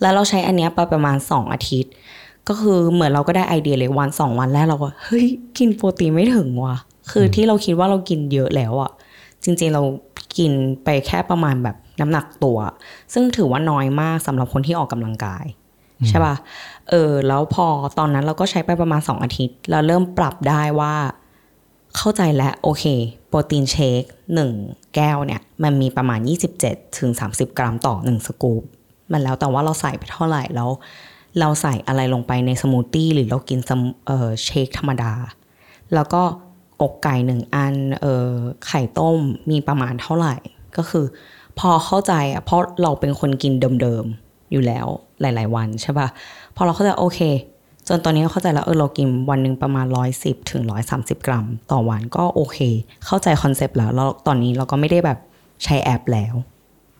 [0.01, 1.91] แล้วเราใช้อันเนี้ยไปประมาณ 2 อาทิตย์
[2.47, 5.25] ก็คือเหมือนเราก็ได้ไอเดียเลยวันสองวันแรกเราก็เฮ้ย
[5.57, 6.75] กินโปรตีนไม่ถึงว่ะ
[7.11, 8.91] คือที่เราคิดว่าเรากินเยอะแล้วอะ
[9.43, 9.81] จริงๆเรา
[10.37, 10.51] กิน
[10.83, 12.57] ไปแค่ประมาณแบบน้ำหนักตัว
[13.13, 15.45] ซึ่งถือว่าน้อยมากสำหรับคนที่ออกกำลังกาย
[16.07, 16.35] ใช่ป่ะ
[16.89, 17.65] เออ แล้วพอ
[17.99, 20.93] ตอนนั้นเราก็ใช้ไปประมาณสองอาทิตย์ เราเริ่มปรับได้ว่า
[21.97, 22.85] เข้าใจแล้วโอเค
[23.27, 24.01] protein shake
[24.33, 24.51] หนึ่ง
[24.95, 26.19] แก้วเนี่ย มันมีประมาณ
[26.59, 28.63] 27ถึง30 กรัมต่อ 1 สกู๊ป
[29.11, 30.69] มันแล้วแต่ว่าเราใส่ไปเท่าไหร่แล้ว
[31.39, 33.59] เราใส่อะไรลงไปในสมูทตี้หรือเรากิน
[34.07, 35.13] เออ shake ธรรมดา
[35.93, 36.21] แล้วก็
[36.81, 38.29] อกไก่หนึ่งอันเออ
[38.67, 39.19] ไข่ต้ม
[39.51, 40.35] มีประมาณเท่าไหร่
[40.77, 41.05] ก็คือ
[41.59, 44.85] พอเข้าใจอะเพราะเราเป็นคนกินเดิมๆ อยู่แล้ว
[45.21, 46.07] หลาย ๆ วันใช่ป่ะ
[46.55, 47.19] พอเราเข้าใจโอเค
[47.87, 49.85] จนตอนนี้เข้าใจแล้วเออเรากินวันหนึ่งประมาณ
[50.17, 50.63] 110ถึง
[50.95, 52.57] 130 กรัม ต่อวันก็โอเค
[53.05, 55.19] เข้าใจคอนเซปต์แล้วแล้วตอนนี้เราก็ไม่ได้แบบ
[55.63, 56.33] ใช้แอปแล้ว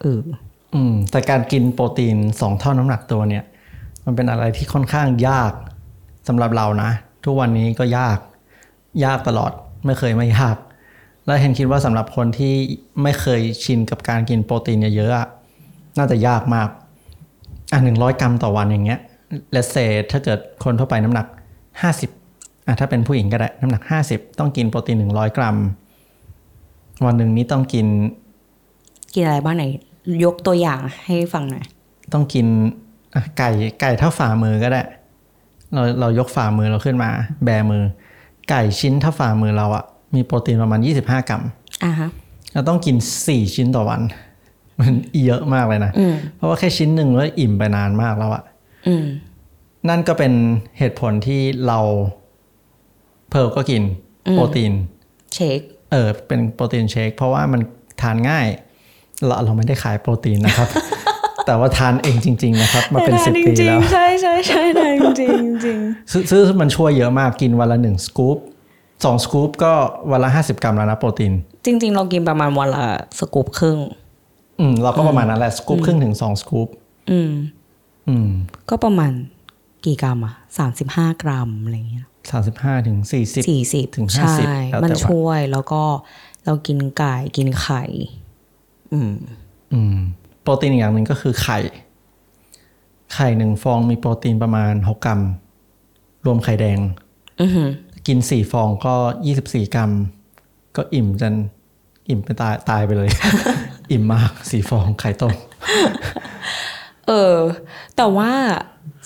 [0.01, 0.19] เออ
[0.75, 3.43] อืมแต่การกินโปรตีนสองเท่าน้ำหนักตัวเนี่ย
[4.05, 5.51] มันเป็นอะไรที่ค่อนข้างยาก
[6.27, 6.89] สำหรับเรานะ
[7.25, 8.17] ทุกวันนี้ก็ยาก
[9.05, 9.51] ยากตลอด
[9.85, 10.57] ไม่เคยไม่ยาก
[11.25, 12.53] แล้วเห็นคิดว่าสำหรับคนที่
[13.01, 16.69] ไม่เคยชินกับการกินโปรตีนเยอะๆน่าจะยากมาก
[17.75, 18.99] อะหนึ่งร้อยกรัมต่อวันอย่างเงี้ย
[19.51, 19.75] เลสเซ
[20.11, 21.27] ถ้าเกิดคนทั่วไปน้ำหนัก
[21.81, 22.09] ห้าสิบ
[22.67, 25.57] อะถ้าเป็นผู้หญิงก็ได้น้ำหนักห้าสิบต้องกินโปรตีนหนึ่งร้อยกรัม
[27.05, 27.87] วันหนึ่งนี้ต้องกิน
[29.13, 29.63] กินอะไรบ้างไหน
[30.25, 31.63] ยกตัวอย่างให้ฟังหน่อย
[32.13, 32.45] ต้องกิน
[33.15, 33.49] อะไก่
[33.81, 34.81] ไก่เท่าฝ่ามือก็ได้
[35.73, 37.09] เราเรายกฝ่ามือเราขึ้นมา
[37.45, 37.83] แบมือ
[38.49, 39.83] ไก่ชิ้นเท่าฝ่ามือเราอะ
[40.15, 41.41] มีโปรตีนประมาณ25กรัม
[41.83, 42.09] อะฮะ
[42.53, 44.01] เราต้องกิน4ชิ้นต่อวัน
[44.79, 44.93] มัน
[45.25, 48.43] เยอะมากเลยนะอืมเพราะว่าแค่ชิ้นหนึ่งก็อิ่มไปนานมากแล้วอะ
[48.87, 49.05] อืม
[49.89, 50.33] นั่นก็เป็น
[50.77, 51.79] เหตุผลที่เรา
[53.29, 53.83] เพิร์ลก็กิน
[54.31, 54.73] โปรตีน
[55.33, 55.59] เชค
[55.91, 57.61] เออเป็นโปรตีนเชคเพราะว่ามัน
[58.01, 58.45] ทานง่าย
[59.25, 60.67] เราเราไม่ได้ขายโปรตีนนะครับ
[61.45, 64.87] แต่ว่าทานเองจริง ๆ นะครับ มาเป็นสิบปีแล้วใช่ใช่ใช่ได้
[65.19, 65.77] จริงจริง
[66.11, 68.37] ซื้อซื้อมันช่วยเยอะมากกินวันละหนึ่งสกู๊ป
[69.05, 69.73] สองสกู๊ปก็
[70.11, 71.33] วันละห้าสิบกรัมแล้วนะโปรตีน
[71.65, 72.87] จริง ๆ เรากินประมาณวันละ
[73.19, 73.77] สกู๊ปครึ่ง
[74.59, 76.67] อืมเราก็ประมาณนั้นแหละสกู๊ปครึ่งถึงสองสกู๊ป
[77.11, 77.31] อืม
[78.07, 78.29] อืม
[78.69, 79.11] ก็ประมาณ
[79.85, 85.83] กี่กรัมอะสามสิบห้ากรัมอะไรเงี้ยสามสิบห้าถึงสี่สิบสี่สิบถึงใช่50แล้วแต่มันว่าช่วยแล้วก็
[86.45, 87.83] เรากินไก่กินไข่
[88.93, 89.13] อืม
[89.73, 89.97] อืม
[90.41, 91.59] โปรตีนอีกอย่างหนึ่งก็คือไข่
[93.13, 95.21] ไข่หนึ่งฟองมีโปรตีนประมาณหกกรัม
[96.25, 96.79] รวมไข่แดง
[97.41, 97.69] อือหือ
[98.07, 99.91] กินสี่ฟองก็ยี่สิบสี่กรัม
[100.75, 101.33] ก็อิ่มจน
[102.09, 103.09] อิ่มไปตายตายไปเลย
[103.91, 105.33] อิ่มมากสี่ฟองไข่ต้ม
[107.07, 107.37] เออ
[107.95, 108.31] แต่ว่า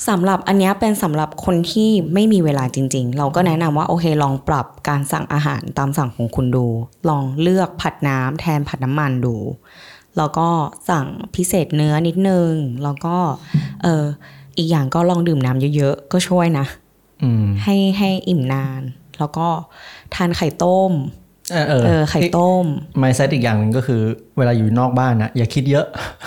[0.09, 6.67] สำหรับอันเนี้ยเป็นสำหรับคนที่ไม่มีเวลาจริง ๆ เราก็แนะนำว่าโอเคลองปรับการสั่งอาหารตามสั่งของคุณดู
[7.09, 9.35] ลองเลือกผัดน้ำแทนผัดน้ำมันดู
[10.17, 10.47] แล้วก็
[10.89, 12.51] สั่งพิเศษเนื้อนิดนึง
[12.83, 13.15] แล้วก็
[13.83, 14.03] เออ
[14.57, 16.65] อีกอย่างก็ลองดื่มน้ำเยอะๆ ก็ช่วยนะ
[17.23, 18.81] อืมให้ให้อิ่มนาน
[19.19, 19.47] แล้วก็
[20.15, 20.91] ทานไข่ต้ม
[21.51, 22.65] เออเออเออไข่ต้ม
[22.97, 24.01] ไมซ์เซตอีกอย่างหนึ่งก็คือ
[24.37, 25.85] เวลาอยู่นอกบ้านนะอย่าคิดเยอะ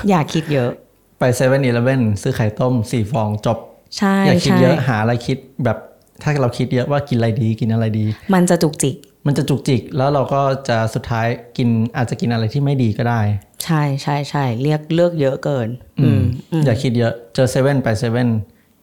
[0.08, 0.70] อย่าคิดเยอะ
[1.18, 3.58] ไปเซเว่นอีเลฟเว่นซื้อไข่ต้มสี่ฟองจบ
[3.96, 5.78] ใช่อย่าคิดใช่เยอะหาอะไรคิดแบบ
[6.22, 8.04] ถ้าเราคิดเยอะว่ากินอะไรดีกินอะไรดี
[8.34, 13.20] มันจะจุกจิก มันจะจุกจิก แล้วเราก็จะสุดท้ายกินอาจจะกินอะไรที่ไม่ดีก็ได้
[13.64, 15.68] ใช่ใช่ใช่เรียกเลือกเยอะเกิน
[16.00, 16.20] อืม
[16.52, 18.28] อืมอย่าคิดเยอะเจอเซเว่นไปเซเว่น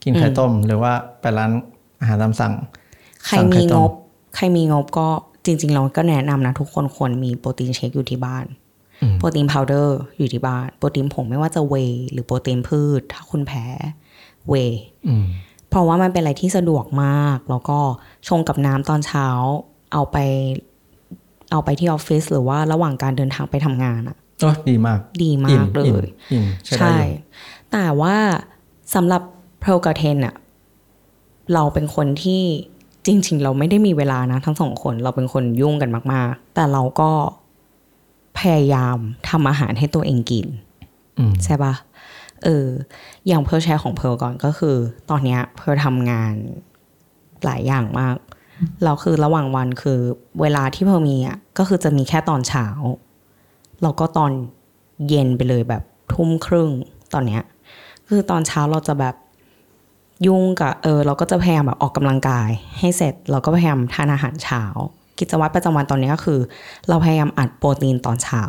[0.04, 1.52] กินไข่ต้มหรือว่าไปร้าน
[2.00, 2.54] อาหารตามสั่ง
[3.26, 3.92] สั่งไข่มีต้งบ
[4.36, 5.08] ใครมีงบก็
[5.46, 8.46] จริง ๆ เราก็แนะนำนะทุกคนควรมี protein shake อยู่ที่บ้าน
[9.20, 13.66] protein powder อยู่ที่บ้าน โปรตีนผงไม่ว่าจะเวย์หรือโปรตีนพืช ถ้าคุณแพ้
[14.50, 15.26] เวย์อืม
[15.70, 17.80] เพราะว่ามันเป็นอะไรที่สะดวกมาก แล้วก็
[18.28, 19.28] ชงกับน้ำตอนเช้า
[19.94, 20.18] เอาไป
[21.52, 27.20] เอาไปที่ออฟฟิศหรือว่าระหว่างการเดินทางไปทำงานอะโอ้ดีมาก ดีมากเลย อิ่ม อิ่ม อิ่มใช่ได้ใช่อยู่
[27.72, 28.16] แต่ว่า
[28.96, 29.22] สำหรับ
[29.60, 30.36] โปรกาเทนอะ
[31.54, 32.44] เราเป็นคนที่
[33.14, 37.12] จริง ๆ เราไม่ได้มีเวลานะ ทั้งสองคนเราเป็นคนยุ่งกันมาก ๆ แต่เราก็
[38.40, 38.98] พยายาม
[39.30, 40.48] ทำอาหารให้ตัวเองกิน
[41.18, 41.74] อืมใช่ปะ
[42.44, 42.68] เออ
[43.28, 44.76] อย่างเพร์ลแชร์ของเพร์ลก่อนก็คือ
[45.10, 46.34] ตอนเนี้ยเพร์ลทำงาน
[47.46, 48.16] หลายอย่างมาก
[48.84, 50.00] เราคือระหว่างวันคือ
[50.42, 52.68] เวลาที่เพร์ลมีอะก็คือจะมีแค่ตอนเช้า
[53.84, 54.32] แล้วก็ตอน
[55.10, 56.70] เย็นไปเลยแบบทุ่มครึ่ง
[57.14, 57.44] ตอนเนี้ย
[58.08, 59.16] คือตอนเช้าเราจะแบบ
[60.28, 64.64] ยุ่งกับเออเราก็จะพยายามแบบออกกำลังกาย ให้เสร็จเราก็พยายามทานอาหารเช้า
[65.20, 66.40] กิจวัตรประจำวันตอนนี้ก็คือ
[66.90, 68.44] เราพยายามอัดโปรตีนตอนเช้า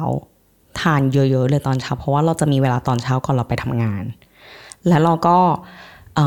[0.80, 4.04] ทานเยอะๆเลยตอนเช้า เพราะว่าเราจะมีเวลาตอนเช้าก่อนเราไปทำงาน
[4.88, 5.38] แล้วเราก็
[6.18, 6.20] อ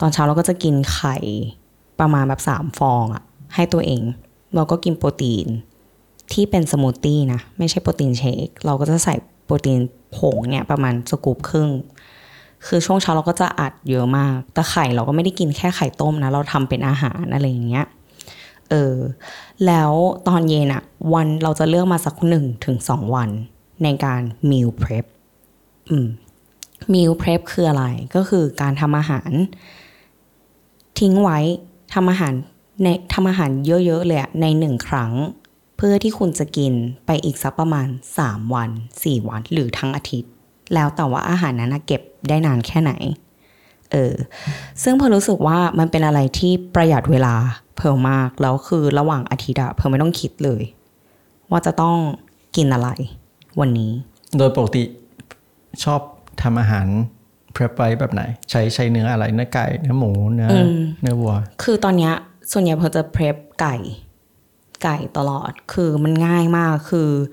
[0.00, 1.16] ตอนเช้าเราก็จะกินไข่
[2.00, 3.22] ประมาณแบบสามฟองอะ
[3.54, 4.02] ให้ตัวเอง
[4.54, 5.46] เราก็กินโปรตีน
[6.32, 9.80] ที่เป็นสมูทตี้นะ ไม่ใช่โปรตีนเชค เราก็จะใส่โปรตีน
[10.16, 11.68] ผงเนี่ยประมาณสกูปครึ่ง
[12.66, 17.86] คือช่วงเช้าเราก็จะอัดเยอะมาก แต่ไข่เราก็ไม่ได้กินแค่ไข่ต้มนะ เราทำเป็นอาหารอะไรอย่างเงี้ย
[18.70, 18.96] เออ
[19.66, 19.92] แล้ว
[20.28, 20.82] ตอนเย็นอะ
[21.14, 23.30] วันเราจะเลือกมาสักหนึ่งถึงสองวัน
[23.82, 25.04] ในการ meal prep
[25.90, 26.08] อืม
[26.92, 29.30] meal prep คืออะไร ก็คือการทำอาหาร
[30.98, 31.38] ทิ้งไว้
[31.94, 32.34] ทำอาหาร
[32.82, 35.12] ในทำอาหารเยอะๆเลยในหนึ่งครั้ง
[35.76, 36.72] เพื่อที่คุณจะกิน
[37.06, 37.88] ไปอีกสักประมาณ
[38.20, 40.30] 3 วัน 4 วันหรือทั้งอาทิตย์
[40.74, 42.92] แล้วแต่ว่าอาหารนั้นเก็บ ได้นานแค่ไหน
[43.92, 44.14] เออ
[44.82, 47.34] ซึ่งเพอรู้สึกว่ามันเป็นอะไรที่ประหยัดเวลา
[47.76, 50.62] เพอมาก แล้วคือระหว่างอาทิตย์อะเพอไม่ต้องคิดเลย
[51.50, 51.96] ว่าจะต้อง
[52.56, 52.88] กินอะไร
[53.60, 53.92] วันนี้
[54.38, 54.82] โดยปกติ
[55.84, 56.00] ชอบ
[56.42, 56.86] ทำอาหาร
[57.52, 60.54] เพร p ไว้แบบไหน ใช้ใช้เนื้ออะไรเนื้อไก่เนื้อหมูเนื้ออ
[61.02, 62.14] เนื้อวัว คือตอนเนี้ย
[62.52, 63.76] ส่วนใหญ่เพอจะเพรพไก่
[64.84, 67.26] ไก่ตลอด คือมันง่ายมากคือมัน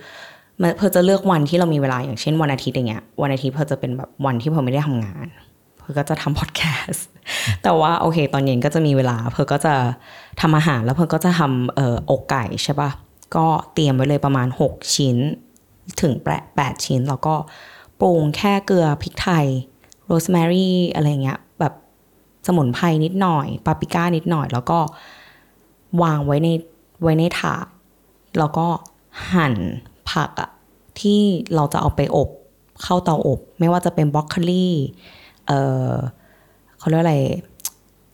[0.77, 5.27] เพอจะเลือกวันที่เรามีเวลาอย่างเช่นวันอาทิตย์อย่างเงี้ยวันอาทิตย์เพอจะเป็นแบบวันที่เพอไม่ได้ทำงาน
[5.79, 7.07] เพอก็จะทำพอดแคสต์
[7.63, 9.73] แต่ว่าโอเค ตอนเย็นก็จะมีเวลา เพอก็จะ
[10.41, 12.89] ทำอาหารแล้วเพอก็จะทำเอ่ออกไก่ใช่ปะ
[13.35, 15.17] ก็เตรียมไว้เลยประมาณ 6 ชิ้น
[16.01, 17.35] ถึงแปดแปดชิ้น แล้วก็
[18.01, 19.45] ปรุงแค่เกลือพริกไทย
[20.05, 21.73] โรสแมรี่อะไรเงี้ยแบบ
[22.47, 24.79] สมุนไพรนิดหน่อยปาปริก้านิดหน่อย แล้วก็
[26.03, 26.47] วางไว้ใน
[27.03, 27.65] ไว้ในถาด
[28.39, 28.67] แล้วก็
[29.33, 29.53] หั่น
[30.11, 30.49] ผักอะ
[30.99, 31.21] ที่
[31.55, 32.29] เราจะเอาไปอบ
[32.83, 34.67] เข้าเตาอบ ไม่ว่าจะเป็นบรอกโคลี
[35.47, 35.51] เอ
[35.89, 35.93] อ
[36.77, 37.17] เขาเรียกอะไร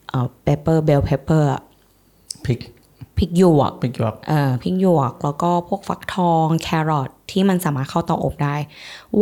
[0.10, 1.47] เออ pepper bell pepper
[2.45, 2.60] พริก
[3.17, 8.56] พริกหยวกพริกหยวกเอ่อพริกหยวก แล้วก็พวกฟักทองแครอทที่มันสามารถเข้าเตาอบได้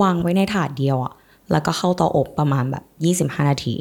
[0.02, 1.14] วางไว้ในถาดเดียวอะ
[1.52, 2.84] แล้วก็เข้าเตาอบประมาณแบบ
[3.36, 3.76] 25นาที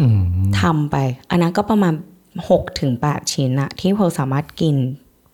[0.00, 0.22] อืม
[0.60, 0.96] ทำไป
[1.30, 1.94] อันนั้นก็ประมาณ
[2.38, 4.76] 6ถึง8ชิ้นอะที่เพลสามารถกิน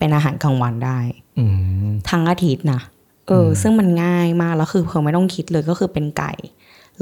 [0.03, 0.99] เป็นอาหารกลางวันได้
[1.39, 1.45] อื
[1.89, 2.81] มทั้งอาทิตย์นะ
[3.29, 6.33] เอออ ซึ่งมันง่ายมากแล้วคือเพลไม่ต้องคิดเลยก็คือเป็นไก่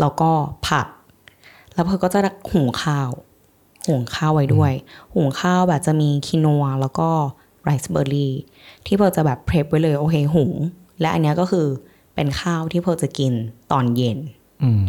[0.00, 0.30] แล้วก็
[0.68, 0.86] ผัก
[1.74, 2.20] แล้วเพลก็จะ
[2.52, 3.10] หุงข้าว
[3.86, 4.72] หุงข้าวไว้ด้วย
[5.14, 7.08] หุงข้าวแบบจะมีคินัวแล้วก็
[7.64, 8.32] ไรซ์เบอร์รี่
[8.86, 10.52] ที่เพลจะแบบเพรพไว้เลยโอเคหุง
[11.00, 11.66] และอันเนี้ยก็คือ
[12.14, 13.32] เป็นข้าวที่เพลจะกิน
[13.72, 14.18] ตอนเย็น
[14.62, 14.86] อืม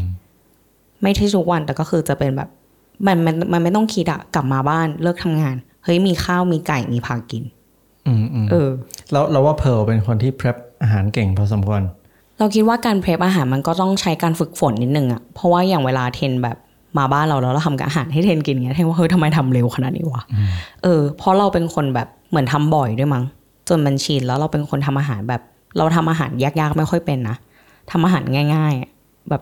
[1.03, 2.49] ไม่ใช่ทุกวันแต่ก็คือจะเป็นแบบ
[3.07, 7.43] มันมันมันไม่ต้องคิดอะกลับมาบ้านเลิกทำงาน เฮ้ยมีข้าวมีไก่มีผักกิน
[8.07, 8.69] อืมอืมเออ
[9.11, 11.81] แล้วเราว่าเพร์ลเป็นคนที่เพร p อาหารเก่งพอสมควร
[12.37, 16.57] เราคิดว่าการเพลฟอาหารมันก็ต้องใช้การฝึกฝนนิดนึงอะเพราะว่าอย่างเวลาเทนแบบ
[16.97, 20.23] มาบ้านเราแล้วเราทำอาหารให้เทนกินเงี้ยเทนว่าเฮ้ยทำไมทำเร็วขนาดนี้วะ
[20.83, 23.23] เออเพราะเราเป็นคนแบบเหมือนทำบ่อยด้วยมั้ง
[23.69, 25.41] จนมันชินแล้วเราเป็นคนทำอาหารแบบ
[25.77, 27.35] เราทำอาหารยากๆไม่ค่อยเป็นนะ
[27.91, 28.23] ทำอาหาร
[28.55, 28.89] ง่ายๆอะ
[29.29, 29.41] แบบ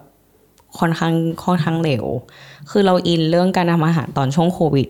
[0.80, 1.14] ค่อนข้าง
[1.46, 2.06] ค่อนข้างเหลว
[2.70, 4.88] คือเราอินเรื่องการทำอาหารตอนช่วงโควิด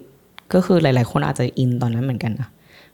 [0.53, 2.47] ก็คือหลาย ๆ คนอาจจะอินตอนนั้นเหมือนกันนะ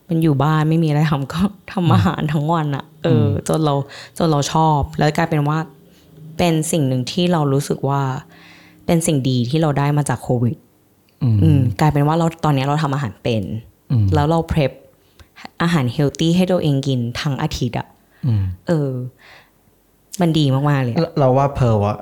[0.10, 1.42] มันอยู่บ้านไม่มีอะไรทำก็
[1.72, 3.76] ทำอาหารทั้งวันอะเออจนเรา
[4.18, 5.58] จนเราชอบ แล้วกลายเป็นว่า
[6.38, 8.02] เป็นสิ่งหนึ่งที่เรารู้สึกว่า
[8.86, 10.56] เป็นสิ่งดีที่เราได้มาจากโควิด
[11.24, 13.44] อืมอืมกลายเป็นว่าเราตอนนี้เราทำอาหารเป็น
[13.92, 14.72] อืมแล้วเราเพรพ
[15.62, 17.88] อาหารเฮลตี้ให้ตัวเองกินทั้งอาทิตย์อะ
[18.26, 18.90] อืมเออ
[20.22, 21.98] มันดีมาก ๆ เลยอะเราเราว่าเพร์ลอะ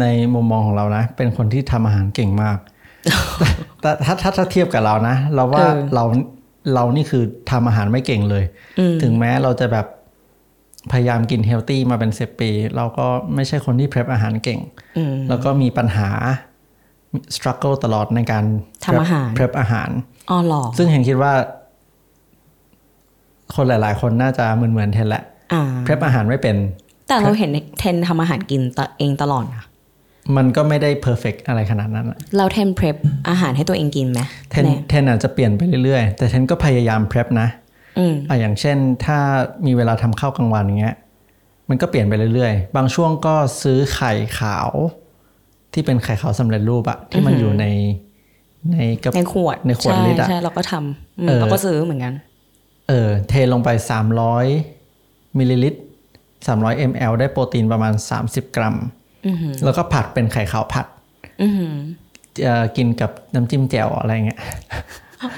[0.00, 2.58] ในมุมมองของเรานะ เป็นคนที่ทำอาหารเก่งมาก
[3.80, 6.04] แต่ถ้าถ้าถ้าเทียบกับเรานะ เราว่าเรา
[6.74, 8.44] เรานี่คือทำอาหารไม่เก่งเลย
[9.02, 9.86] ถึงแม้เราจะแบบ
[10.92, 14.60] พยายามกินเฮลตี้มาเป็นสิบปี เราก็ไม่ใช่คนที่เพรพอาหารเก่ง
[14.96, 16.08] อืมแล้วก็มีปัญหา
[17.34, 18.44] struggle ตลอดในการ
[18.84, 19.90] ทำอาหารเพรพอาหาร
[20.30, 21.32] อ๋อเหรอซึ่งเห็นคิดว่า
[23.54, 26.56] คนหลาย ๆ คนน่าจะเหมือนเหมือนๆเทนแหละอ่าเพรพอาหารไม่เป็น
[27.08, 29.64] แต่เราเห็นเทนทำอาหารกินตเองตลอดนะ
[30.36, 32.96] มันก็ไม่ได้ perfect อะไรขนาดนั้นอะเราเทน prep
[33.28, 37.48] อาหารให้ตัวเองกินไหมเทนเนี่ยเทนอาจจะเปลี่ยนไปเรื่อยๆ แต่เทนก็พยายาม prep นะ
[37.98, 39.18] อืมอะอย่างเช่นถ้า
[39.66, 40.96] มีเวลาทำข้าวกลางวันอย่างเงี้ย
[41.68, 44.70] มันก็เปลี่ยนไปเรื่อยๆ บางช่วงก็ซื้อไข่ขาว
[45.72, 47.66] ที่เป็นไข่ขาวสำเร็จรูปอะที่มันอยู่ใน
[48.72, 52.14] ในกระในขวดในขวดใช่ลิตรอะใช่เราก็ทำอืมเออเราก็ซื้อเหมือนกัน
[52.88, 53.68] เออ เทลงไป
[54.54, 55.80] 300มิลลิลิตร
[56.28, 57.92] 300 ml ได้โปรตีนประมาณ
[58.24, 58.99] 30กรัมอือหือ
[59.64, 60.86] แล้วก็ผัดเป็นไข่ขาวผัด
[61.42, 61.74] อือหือ
[62.42, 64.40] เอ่อกินกับน้ำจิ้มแจ่วอะไรเงี้ย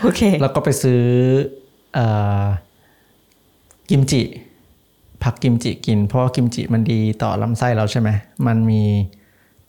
[0.02, 1.02] โอเค แล้วก็ไปซื้อ
[1.94, 2.06] เอ่
[2.42, 2.44] อ
[3.90, 4.22] กิมจิ
[5.22, 8.08] ผักกิมจิกิน เพราะว่ากิมจิมันดีต่อลำไส้เราใช่ไหม
[8.46, 8.82] มันมี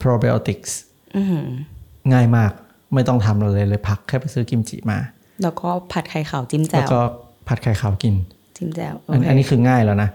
[0.02, 0.72] probiotics
[1.16, 1.48] อือหือ
[2.14, 2.52] ง่ายมาก
[2.94, 5.00] ไม่ต้องทำอะไรเลยเลยผักแค่ไปซื้อกิมจิมา
[5.44, 7.02] แล้วก็ผัดไข่ขาวจิ้มแล้แจ่ววก็
[7.48, 8.16] ผัดไข่ขาวกิน
[8.58, 10.10] จิ้มแจ่วโออันเคอันนี้คือง่ายแล้วนะ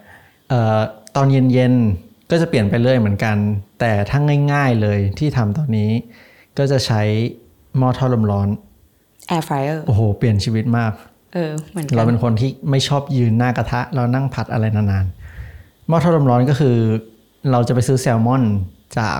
[0.48, 0.78] เอ่อ
[1.16, 3.36] ตอนเย็นๆ ก็จะเปลี่ยนไปเรื่อยเหมือนกัน
[3.80, 4.18] แต่ถ้า
[4.52, 5.90] ง่ายๆเลยที่ทำตอนนี้
[6.58, 7.02] ก็จะใช้
[7.78, 8.48] หม้อทอดลมร้อน
[9.28, 10.92] air fryer โอ้โห เปลี่ยนชีวิตมาก
[11.34, 16.76] เออเหมือนกันเราเป็นคนที่ไม่ชอบยืนหน้ากระทะ เรานั่งผัดอะไรนานๆหม้อทอดลมร้อนก็คือ
[17.50, 18.42] เราจะไปซื้อแซลมอน
[18.98, 19.18] จาก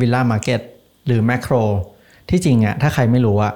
[0.00, 0.60] วิลล่ามาร์เก็ต
[1.06, 1.54] หรือแมคโคร
[2.30, 3.54] ที่จริงอะถ้าใครไม่รู้อะ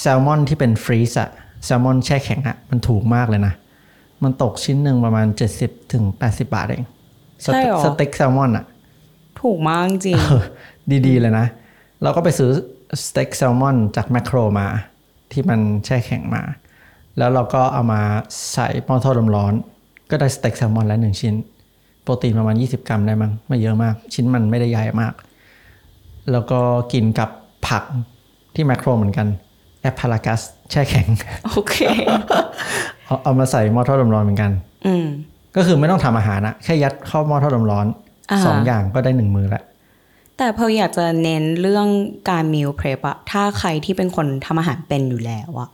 [0.00, 1.30] แซลมอนที่เป็น freeze อะ
[1.64, 3.54] แซลมอนแช่แข็งอะมันถูกมากเลยนะ
[4.22, 5.26] มันตกชิ้นหนึ่งประมาณ
[5.58, 6.88] 70ถึง80 บาทเอง
[7.42, 8.64] ใช่ สเต็หกรอสเต็กแซลมอนอะ
[9.40, 10.42] ถูกมากจริงเออ
[11.06, 11.46] ดีๆ เลยนะ
[12.02, 12.50] เราก็ไปซื้อ
[13.06, 14.66] สเต็กแซลมอนจากแมคโครมา
[15.32, 16.42] ที่มันแช่แข็งมา
[17.18, 18.00] แล้วเราก็เอามา
[18.52, 19.54] ใส่หม้อทอดลมร้อน
[20.10, 21.34] ก็ได้สเต็กแซลมอนแล้วหนึ่งชิ้น
[22.02, 25.12] โปรตีนประมาณ 20 กรัมได้มั้งไม่เยอะมาก ชิ้นมันไม่ได้ใหญ่มาก
[26.32, 26.60] แล้วก็
[26.92, 27.30] กินกับ
[27.68, 27.82] ผัก
[28.54, 29.26] ที่แมคโครเหมือนกัน
[29.80, 31.06] แอปพารากัสแช่แข็ง
[31.48, 31.76] โอเค
[33.04, 34.50] เอาเอามาใส่หม้อทอดลมร้อนเหมือนกัน
[34.86, 35.06] อืม
[35.56, 37.86] ก็คือไม่ต้องทำอาหารนะแค่ยัดเข้าหม้อทอดลมร้อน
[38.30, 39.62] อ่าสองอย่างก็ได้หนึ่งมือละ
[40.38, 41.88] แต่เพออยากจะเน้นเรื่อง
[42.30, 45.70] การมิลเพรปอะถ้าใครที่เป็นคนทำอาหารเป็นอยู่แล้วอะ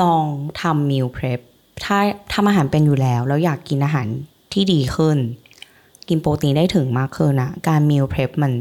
[0.00, 0.24] ลอง
[0.60, 1.40] ทำมิลเพรป
[1.84, 1.98] ถ้า
[2.34, 4.06] ทำอาหารเป็นอยู่แล้ว แล้วอยากกินอาหาร
[4.52, 5.18] ที่ดีขึ้น
[6.08, 8.52] กินโปรตีนได้ถึงมากขึ้นนะการ meal prep มัน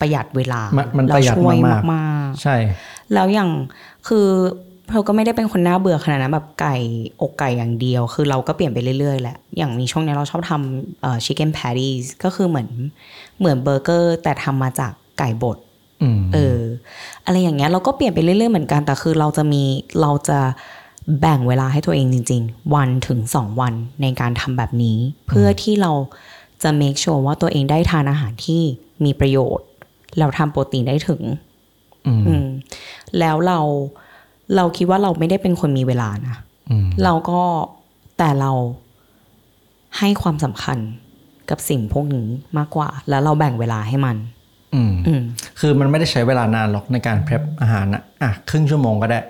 [0.00, 2.56] ประหยัดเวลา มันมันแล้วประหยัดช่วยมากๆมากๆใช่
[3.12, 3.50] แล้วอย่าง
[4.08, 4.28] คือ
[4.92, 6.76] เราก็ไม่ได้เป็นคนน่าเบื่อขนาดนั้นแบบไก่
[7.22, 12.68] อกไก่อย่างเดียว คือเราก็เปลี่ยนไปเรื่อยๆแหละอย่างมีช่วงนี้เราชอบทำเอ่อ chicken patties ก็คือเหมือน
[13.38, 15.58] เหมือนเบอร์เกอร์ แต่ทำมาจากไก่บด
[16.02, 16.60] อืมเออ
[17.24, 19.62] อะไรอย่างเงี้ยเราก็เปลี่ยนไปเรื่อยๆเหมือนกันแต่คือเราจะมี
[20.00, 20.40] เราจะ
[21.20, 25.92] แบ่งเวลาให้ตัวเองจริง ๆ วันถึงสองวันในการทำแบบนี้ เพื่อที่เรา
[26.62, 28.62] จะ make sure ว่าตัวเองได้ทานอาหารที่
[29.04, 29.66] มีประโยชน์
[30.18, 31.22] เราทำโปรตีนได้ถึง
[32.06, 32.46] อืมอืม
[33.18, 33.60] แล้วเรา
[34.56, 36.36] เราคิดว่าเราไม่ได้เป็นคนมีเวลานะ
[36.70, 37.40] อืมเราก็
[38.18, 38.52] แต่เรา
[39.98, 40.78] ให้ความสำคัญ
[41.50, 42.28] กับสิ่งพวกนี้
[42.58, 44.16] มากกว่า แล้วเราแบ่งเวลาให้มัน
[44.74, 45.22] อืมอืม
[45.60, 49.20] คือมันไม่ได้ใช้เวลานานหรอกในการเพรพอาหารนะอะครึ่งชั่วโมงก็ได้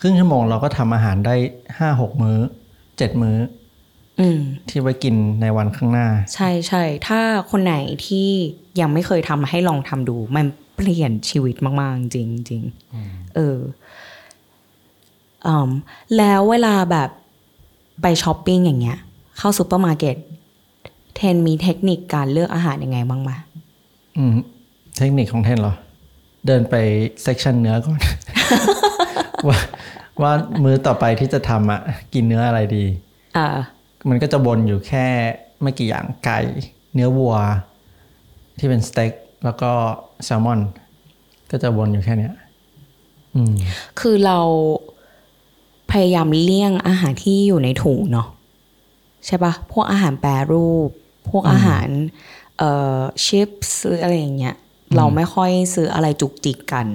[0.00, 1.34] ครึ่งชั่วโมงเราก็ทำอาหารได้
[1.78, 2.38] ห้าหกมื้อ
[2.98, 3.36] เจ็ดมื้อ
[4.20, 7.20] อืมที่ไว้กินในวันข้างหน้า ใช่ใช่ถ้า
[7.50, 7.74] คนไหน
[8.06, 8.28] ที่
[8.80, 10.46] ยังไม่เคยทำให้ลองทำดู มัน
[10.76, 12.62] เปลี่ยนชีวิตมาก ๆ จริงจริง
[13.36, 13.62] เอออืม
[16.16, 17.08] แล้วเวลาแบบ
[18.02, 18.98] ไปช้อปปิ้งอย่างเงี้ย
[19.38, 20.16] เข้าซูเปอร์มาร์เก็ต
[21.14, 23.30] เทนมีเทคนิคการเลือกอาหารยังไงบ้างไหม
[24.16, 24.34] อืม
[24.98, 25.74] เทคนิคของเทนเหรอ
[26.46, 26.74] เดินไป
[27.22, 27.98] section เนื้อก่อน
[29.48, 29.58] ว่า
[30.22, 31.80] ว่ามื้อต่อไปที่จะทำอะ
[32.14, 32.84] กินเนื้ออะไรดี
[33.36, 33.46] อ่า
[34.08, 35.06] มันก็จะวนอยู่แค่
[35.62, 36.38] ไม่กี่อย่างไก่
[36.94, 37.36] เนื้อวัว
[38.58, 39.12] ที่เป็นสเต็ก
[39.44, 39.70] แล้วก็
[40.24, 40.60] แซลมอน
[41.50, 42.34] ก็จะวนอยู่แค่เนี้ย
[43.34, 43.54] อืม
[44.00, 44.38] คือเรา
[45.92, 48.28] พยายามเลี่ยงอาหารที่อยู่ในถุงเนาะ
[49.26, 50.88] ใช่ปะพวกอาหารแปรรูป
[51.30, 51.88] พวกอาหาร
[52.58, 53.48] เอ่อชิป
[53.80, 54.54] ซื้ออะไรอย่างเงี้ย
[54.96, 56.86] เราไม่ค่อยซื้ออะไรจุกจิกกัน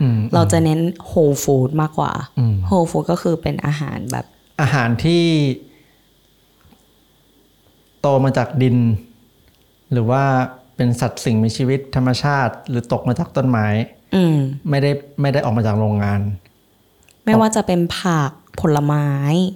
[0.00, 4.24] อืมเราจะเน้นโฮลฟู้ดมากกว่าอืมโฮลฟู้ดก็คือเป็นอาหารแบบ
[4.60, 5.24] อาหารที่
[8.00, 8.76] โตมาจากดิน
[9.92, 10.22] หรือว่า
[10.76, 13.66] เป็นสัตว์สิ่งมีชีวิตธรรมชาติ หรือตกมาจากต้นไม้
[14.14, 14.36] อืม
[14.70, 14.90] ไม่ได้
[15.20, 16.20] ไม่ได้ออกมาจากโรงงาน
[17.24, 19.06] ไม่ว่าจะเป็นผัก ผลไม้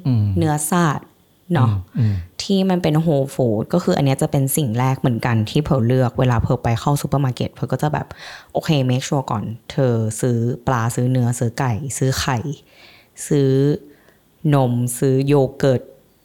[0.06, 1.08] อืมเนื้อสัตว์
[1.54, 8.06] เนาะอืมที่มันเป็น whole food ก็คืออันเนี้ยจะเป็นสิ่งแรกเหมือนกันที่เพิร์ลเลือกเวลาเพิร์ลไปเข้าซูเปอร์มาร์เก็ตเพิร์ลก็จะแบบ
[8.52, 12.38] โอเค make sure ก่อน เธอซื้อปลาซื้อเนื้อซื้อไก่ ซื้อไข่
[13.28, 13.52] ซื้อ
[14.54, 15.82] นมซื้อโยเกิร์ต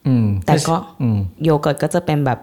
[0.08, 2.40] อืมแต่ก็อืมโยเกิร์ตก็จะเป็นแบบ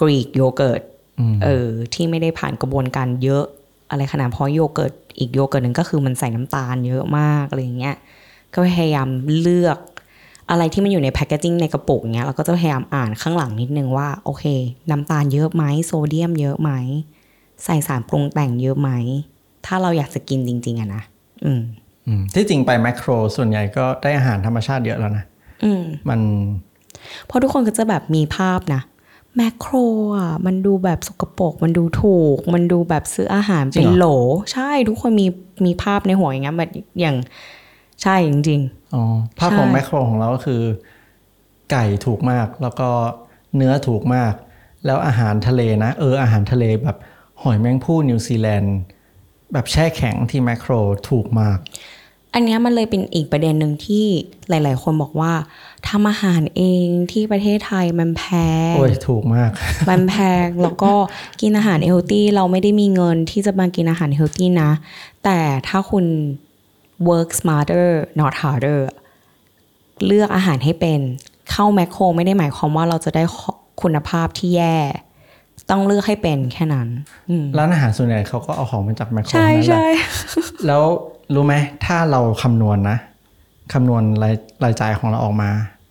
[0.00, 0.82] Greek yogurt
[1.20, 3.44] อืมเออที่ไม่ได้ผ่านกระบวนการเยอะ
[3.90, 7.96] อะไรขนาดเพราะโยเกิร์ตอีกโยเกิร์ตหนึ่งก็คือมันใส่น้ำตาลเยอะมากอะไรอย่างเงี้ย
[8.56, 9.08] ก็พยายาม
[9.40, 9.78] เลือก
[10.50, 14.44] อะไรที่มันอยู่ในแพคเกจิ้งในกระปุกเงี้ยเราก็จะพยายามอ่านข้างหลังนิดนึงว่า โอเค
[14.90, 16.70] น้ำตาลเยอะไหมโซเดียมเยอะไหม
[17.64, 18.90] ใส่สารปรุงแต่งเยอะไหม
[19.66, 21.02] ถ้าเราอยากจะกินจริง ๆอะนะ
[21.44, 21.62] อืม
[22.06, 25.24] อืมที่จริงไปแมคโครส่วนใหญ่ก็ได้อาหารธรรมชาติเยอะแล้วนะ
[25.64, 26.20] อืมมัน
[27.26, 28.82] เพราะทุกคนก็จะแบบมีภาพนะ
[29.36, 29.74] แมคโคร
[30.16, 34.06] อะมันดูแบบสกปรกมันดูถูก มันดูแบบซื้ออาหารเป็นโหล
[34.52, 35.26] ใช่ทุกคนมี
[35.64, 37.16] มีภาพในหัวอย่างเงี้ยแบบอย่าง
[38.02, 38.60] ใช่จริง
[38.94, 39.02] อ๋อ
[39.38, 40.62] ภาพใช่ของแมคโครของเราก็คือ
[41.70, 42.88] ไก่ถูกมาก แล้วก็
[43.56, 44.32] เนื้อถูกมาก
[44.86, 46.96] แล้วอาหารทะเลนะ เอออาหารทะเลแบบ
[47.42, 48.76] หอยแมงผู้นิวซีแลนด์
[49.52, 50.72] แบบแช่แข็งที่แมคโคร
[51.08, 54.06] ถูกมากๆอันเนี้ยมันเลยเป็นอีกประเด็นหนึ่งที่
[54.48, 55.32] หลาย ๆ คนบอกว่า
[55.88, 58.24] ทำอาหารเองที่ประเทศไทยมันแพ
[58.72, 59.50] ง โอ้ยถูกมาก
[59.88, 60.92] มันแพงแล้วก็
[61.40, 64.70] กินอาหารเฮลตี้เราไม่ได้มีเงินที่จะมากินอาหารเฮลตี้นะ
[65.24, 66.04] แต่ถ้าคุณ
[67.08, 67.88] work smarter
[68.20, 68.80] not harder
[70.06, 71.00] เลือกอาหารให้เป็น
[71.50, 73.22] เข้าแมคโครไม่ได้หมายความว่าเราจะได้
[73.82, 74.76] คุณภาพที่แย่
[75.70, 76.88] ต้องเลือกให้เป็นแค่นั้น
[77.30, 79.86] อืมร้านอาหารส่วนใหญ่เขาก็เอาของมาจากแมคโครใช่นั่นแหละใช่
[80.66, 80.82] แล้ว
[81.34, 81.54] รู้ไหม
[81.84, 82.98] ถ้าเราคำนวณนะ
[83.72, 85.50] คำนวณรายรายจ่ายของเราออกมา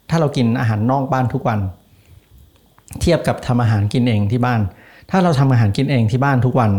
[0.10, 1.60] ถ้าเรากินอาหารนอกบ้านทุกวัน
[3.02, 4.62] เทียบกับทำอาหารกินเองที่บ้าน
[5.12, 6.72] ถ้าเราทำอาหารกินเองที่บ้านทุกวัน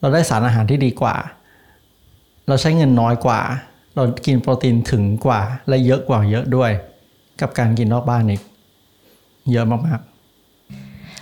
[0.00, 1.14] เราได้สารอาหารที่ดีกว่า
[2.48, 3.40] เราใช้เงินน้อยกว่า
[3.94, 6.70] เรากินโปรตีนถึงกว่าและเยอะกว่าเยอะด้วย
[7.40, 8.42] กับการกินนอกบ้านอีก
[9.52, 10.00] เยอะมาก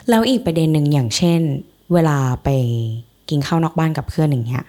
[0.08, 1.40] แล้วอีกประเด็นหนึ่งอย่างเช่น
[1.92, 2.48] เวลาไป
[3.28, 4.64] กินข้าวนอกบ้านกับเพื่อนอย่างเงี้ย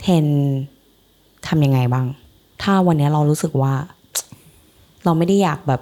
[0.00, 0.26] เทน
[1.46, 2.06] ทำยังไงบ้าง
[2.62, 3.74] ถ้าวันเนี้ยเรารู้สึกว่า
[5.04, 5.80] เราไม่ได้อยากแบบ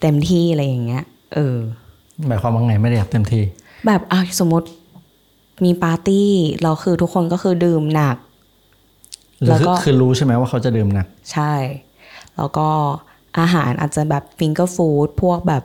[0.00, 3.42] เต็มที่อะไรอย่างเงี้ย เออๆหมายความว่าไงไม่ได้อยากเต็มที่
[3.86, 4.68] แบบอะสมมติ
[5.64, 6.28] มีปาร์ตี้
[6.62, 8.25] เราคือทุกคนก็คือดื่มหนักหรือ
[9.44, 11.52] แล้วคือก็คือรู้ใช่ไหมว่าเขาจะดื่มหนัก ใช่
[12.36, 12.68] แล้วก็
[13.38, 15.62] อาหารอาจจะแบบฟิงเกอร์ฟู้ดพวกแบบ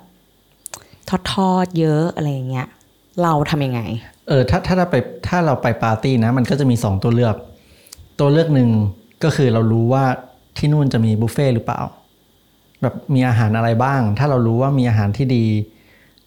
[1.09, 2.67] ทอดทอดๆเยอะอะไรอย่างเงี้ย
[3.23, 3.81] เราทำยังไง
[4.27, 4.95] เออถ้าถ้าเราไป
[5.27, 7.35] ถ้าเราไปปาร์ตี้นะ มันก็จะมีสองตัวเลือก
[8.19, 8.69] ตัวเลือกหนึ่ง
[9.23, 10.03] ก็คือเรารู้ว่า
[10.57, 11.81] ที่นู่นจะมีบุฟเฟ่ต์หรือเปล่า
[12.81, 15.45] แบบมีอาหารอะไรบ้าง ถ้าเรารู้ว่ามีอาหารที่ดี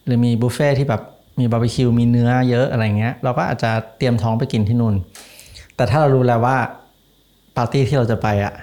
[0.04, 1.02] หรือมีบุฟเฟ่ต์ที่แบบ
[1.38, 4.94] มีบาร์บีคิวมีเนื้อเยอะอะไรเงี้ย เราก็อาจจะเตรียมท้องไปกินที่นู่น
[5.76, 6.56] แต่ถ้าเรารู้แล้วว่า
[7.56, 8.54] ปาร์ตี้ที่เราจะไปอะ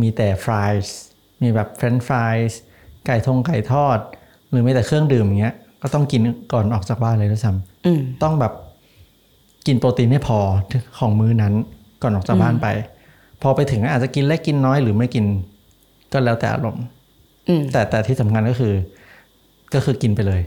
[0.00, 0.94] มีแต่ fries
[1.42, 2.58] มีแบบ french fries
[3.06, 3.98] ไก่ทงไก่ทอด
[4.50, 6.20] หรือมีแต่เครื่องดื่มอย่างเงี้ย ก็ต้องกิน
[6.52, 8.52] ก่อนออกจากบ้านเลยด้วยซ้ำอืมต้องแบบ
[9.66, 10.38] กินโปรตีนให้พอ
[10.98, 11.54] ของมื้อนั้น
[12.02, 12.66] ก่อนออกจากบ้านไป
[13.42, 15.24] พอไปถึงอาจจะกินเล็กกินน้อยหรือไม่กิน
[16.12, 16.84] ก็แล้วแต่อารมณ์
[17.48, 18.74] อืมแต่แต่ที่สำคัญก็คือ
[19.74, 20.40] ก็คือกินไปเลย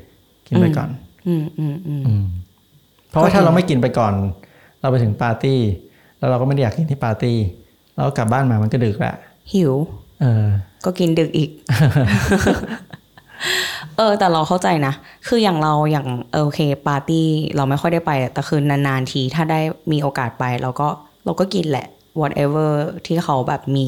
[0.48, 0.90] กินไปก่อน
[1.28, 2.24] อืมอืมอืมอืม
[3.10, 4.14] เพราะว่าก็ถ้าคือเราไม่กินไปก่อน
[4.82, 5.60] เราไปถึงปาร์ตี้
[6.18, 7.38] แล้วเราก็ไม่ได้อยากกินที่ปาร์ตี้
[7.98, 9.16] เราก็กลับบ้านมามันก็ดึกแหละ
[9.54, 9.74] หิว
[10.22, 10.46] เออ
[10.86, 11.50] ก็กินดึกอีก
[13.98, 14.94] เออ แต่เราเข้าใจนะ
[15.28, 19.60] คืออย่างเราอย่างเออโอเค ปาร์ตี้เราไม่ค่อยได้ไป แต่คือนานๆทีถ้าได้
[19.92, 20.88] มีโอกาสไป เราก็
[21.26, 21.88] เราก็กินแหละ
[22.20, 22.72] whatever
[23.06, 23.88] ที่เขาแบบมี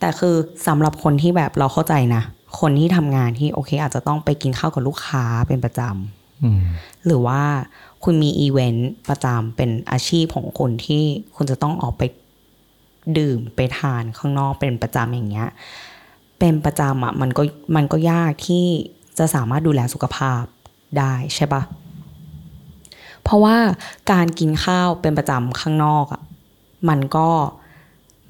[0.00, 0.34] แต่คือ
[0.66, 2.22] สำหรับคนที่แบบเราเข้าใจนะ
[2.60, 6.62] คนที่ทำงานที่โอเค อาจจะต้องไปกินข้าวกับลูกค้าเป็นประจำอืม
[7.06, 7.40] หรือว่า
[8.04, 11.02] คุณมีอีเวนต์ประจำเป็นอาชีพของคุณที่
[11.36, 12.02] คุณจะต้องออกไป
[13.18, 15.48] ดื่มไปทานข้างนอกเป็นประจำอย่างเงี้ย
[16.38, 17.42] เป็นประจำอะมันก็
[17.76, 18.66] มันก็ยากที่
[19.18, 20.42] จะสามารถดูแลสุขภาพ
[20.98, 21.62] ได้ใช่ปะ
[23.22, 23.56] เพราะว่า
[24.12, 26.22] การกินข้าวเป็นประจำข้างนอกอะ
[26.88, 27.28] มันก็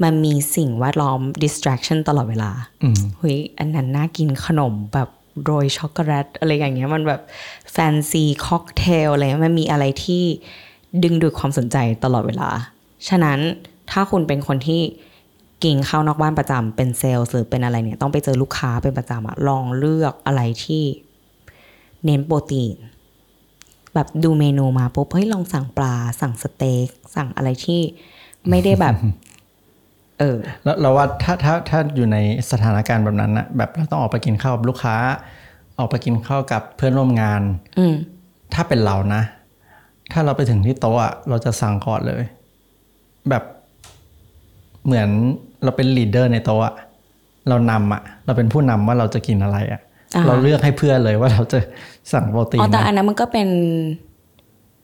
[0.03, 2.51] มันมีสิ่งแวดล้อม distraction ตลอดเวลา
[2.83, 5.09] อืมเฮ้ยอันนั้นน่ากินขนมแบบ
[5.45, 7.23] โรยช็อกโกแลตอะไรอย่างเงี้ยมันแบบ
[7.73, 10.25] แฟนซีค็อกเทลอะไรเงี้ยมันมีอะไรที่
[11.03, 12.49] ดึงดูดความสนใจตลอดเวลา
[13.09, 13.39] ฉะนั้น
[13.93, 14.83] ถ้าคุณเป็นคนที่
[15.65, 20.85] กินข้าวนอกบ้านประจำเป็นเซลล์หรือเป็นอะไรเนี่ยต้องไปเจอลูกค้าเป็นประจำอะลองเลือกอะไรที่
[22.05, 22.77] เน้นโปรตีน
[23.95, 27.81] แบบดูเมนูมาปุ๊บเฮ้ยลองสั่งปลา สั่งสเต็กสั่งอะไรที่
[28.49, 28.95] ไม่ได้แบบ
[30.19, 32.19] เออแล้วเราว่าถ้าถ้าถ้าอยู่ใน
[32.51, 34.97] สถานการณ์แบบนั้นนะแบบเราต้องออกไปกินข้าวกับลูกค้า
[35.79, 37.43] ออกไปกินข้าวกับเพื่อนร่วมงาน
[37.79, 37.95] อืม
[38.55, 39.23] ถ้าเป็นเรานะ
[40.13, 42.23] ถ้าเราไปถึงที่โต๊ะอะเราจะสั่งก่อนเลย
[43.29, 43.43] แบบ
[44.87, 45.09] เหมือน
[45.65, 46.75] เราเป็นลีดเดอร์ในโต๊ะอะ
[47.49, 49.81] เรานำอะเราเป็นผู้นำว่าเราจะกินอะไรอะ
[50.17, 51.59] อ่าเราเลือกให้เพื่อนเลยว่าเราจะ
[52.13, 53.49] สั่งโปรตีนอ๋อแต่นะอันนั้นมันก็เป็น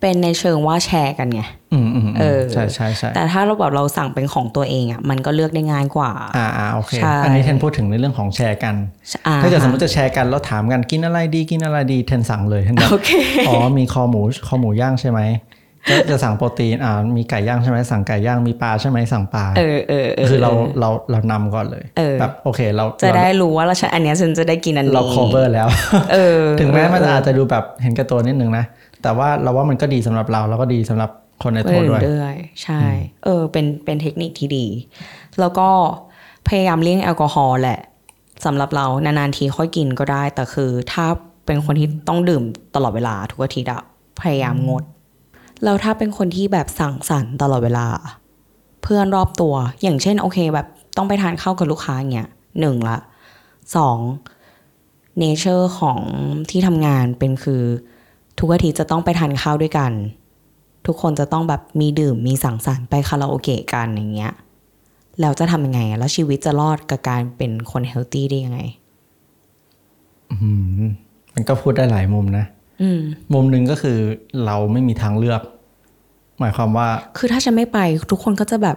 [0.00, 1.42] เป็นในเชิงว่าแชร์กันไง
[1.72, 8.74] อืมอืมอืมเออใช่ใช่ใช่แต่ถ้าเราแบบเราสั่งเป็นของตัวเองอะมันก็เลือกได้ง่ายกว่า อ่าอ่าโอเคใช่อันนี้เทนพูดถึงในเรื่องของแชร์กัน
[9.26, 13.10] อ่ถ้าเกิดสมมติจะแชร์กันแล้วถามกันกินอะไรดีกินอะไรดีเทนสั่งเลยเทนแบบโอเค
[13.48, 15.65] อ๋อมีคอหมูคอหมูย่างใช่ไหมก็
[16.10, 25.68] จะสั่งโปรตีนอ่ามีไก่ย่างใช่ไหมสั่งไก่ย่างมีปลาใช่ไหมสั่งปลาเออเออเออคือเราเราเรานำก่อนเลยเออแบบโอเคเราจะได้เรารู้ว่าเราฉันอันเนี้ยฉันจะได้กินอันนี้เรา cover แล้ว
[26.12, 28.64] เออถึงแม้มันเอออาจจะดูแบบเห็นแก่ตัวนิดนึงนะ
[29.02, 31.10] แต่ว่าเราว่ามันก็ดีสำหรับเราแล้วก็ดีสำหรับ
[31.42, 32.80] คนในเอโต๊ะอด้วยด้วย ใช่
[33.24, 34.66] เออ เป็นเป็นเทคนิคที่ดี
[35.40, 35.68] แล้วก็
[36.48, 37.80] พยายามเลี่ยงแอลกอฮอล์แหละ
[38.44, 41.06] สำหรับเรานานๆทีค่อยกินก็ได้ แต่คือถ้า
[41.46, 42.42] เป็นคนที่ต้องดื่ม
[42.74, 43.82] ตลอดเวลาทุกอาทิตย์อะ
[44.20, 44.82] พยายามงด
[45.64, 47.86] แล้วถ้าเป็นคนที่แบบสั่งสรรค์ตลอดเวลา
[48.82, 52.28] เพื่อนรอบตัว อย่างเช่น โอเค แบบต้องไปทานข้าวกับลูกค้าอย่างเงี้ย
[52.60, 52.98] หนึ่งละ
[53.76, 53.98] สอง
[55.18, 55.98] เนเจอร์ของ
[56.50, 57.62] ที่ทำงานเป็นคือ
[58.38, 59.92] ทุกอาทิตย์จะต้องไปทานข้าวด้วยกัน
[60.86, 64.34] ทุกคนจะต้องแบบมีดื่มมีสังสรรค์ไปคาราโอเกะกันอย่างเงี้ย
[65.20, 68.60] แล้วจะทำยังไง แล้วชีวิตจะรอดกับการเป็นคนเฮลตี้ได้ยังไง
[70.30, 70.36] อื
[70.80, 70.82] ม
[71.34, 72.44] มันก็พูดได้หลายมุมนะ
[72.98, 73.00] ม
[73.34, 73.98] มุมหนึ่งก็คือ
[74.46, 75.42] เราไม่มีทางเลือก
[76.40, 77.78] หมายความว่า คือถ้าฉันไม่ไป
[78.10, 78.76] ทุกคนก็จะแบบ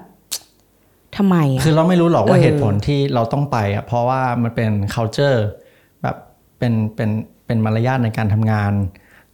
[1.17, 5.37] ทำไมอะคือเราไม่รู้หรอกว่าเออเหตุผลที่เราต้องไปอะเพราะว่ามันเป็น culture
[6.01, 6.15] แบบ
[6.57, 7.09] เป็นเป็น
[7.45, 8.73] เป็นมารยาทในการทำงาน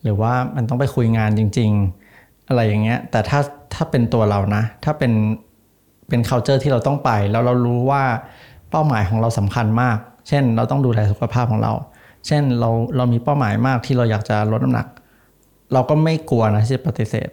[0.04, 1.72] หรือว่ามันต้องไปคุยงานจริง
[2.10, 3.40] ๆ อะไรอย่างเงี้ย แต่ถ้า
[3.74, 5.12] ถ้าเป็นตัวเรานะ ถ้าเป็น
[6.10, 8.04] เป็น culture ที่เราต้องไป แล้วเรารู้ว่า
[8.70, 9.98] เป้าหมายของเราสำคัญมาก
[10.28, 11.74] เช่น เราต้องดูแลสุขภาพของเรา
[12.28, 14.88] เช่นเราเรามีเป้าหมายมากที่เราอยากจะลดน้ำหนัก
[15.74, 17.30] เราก็ไม่กลัวนะที่จะปฏิเสธ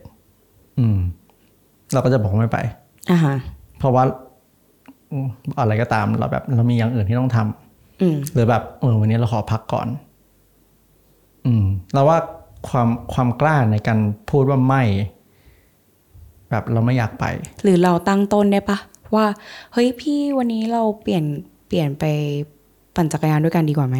[0.78, 0.99] อืม
[1.93, 2.59] เราก็จะบอกว่าไม่ไป
[3.11, 3.36] อ่าฮะ
[3.78, 4.05] เพราะว่า
[5.11, 5.26] อืม
[5.61, 9.88] อะไรก็ตามเราแบบ เรามีอย่างอื่นที่ต้องทำอืมหรือแบบเออวันนี้เราขอพักก่อน
[11.47, 11.64] อืม
[11.95, 12.18] เราว่า
[12.68, 13.99] ความความกล้าในการ
[14.30, 14.82] พูดว่าไม่
[16.51, 17.24] แบบเราไม่อยากไป
[17.64, 18.78] หรือเราตั้งต้นได้ปะ
[19.14, 19.26] ว่า
[19.72, 21.24] เฮ้ยพี่วันนี้เราเปลี่ยน
[21.66, 22.05] เปลี่ยนไป
[22.97, 23.99] ปั่นจักรยานด้วยกันดีกว่าไหม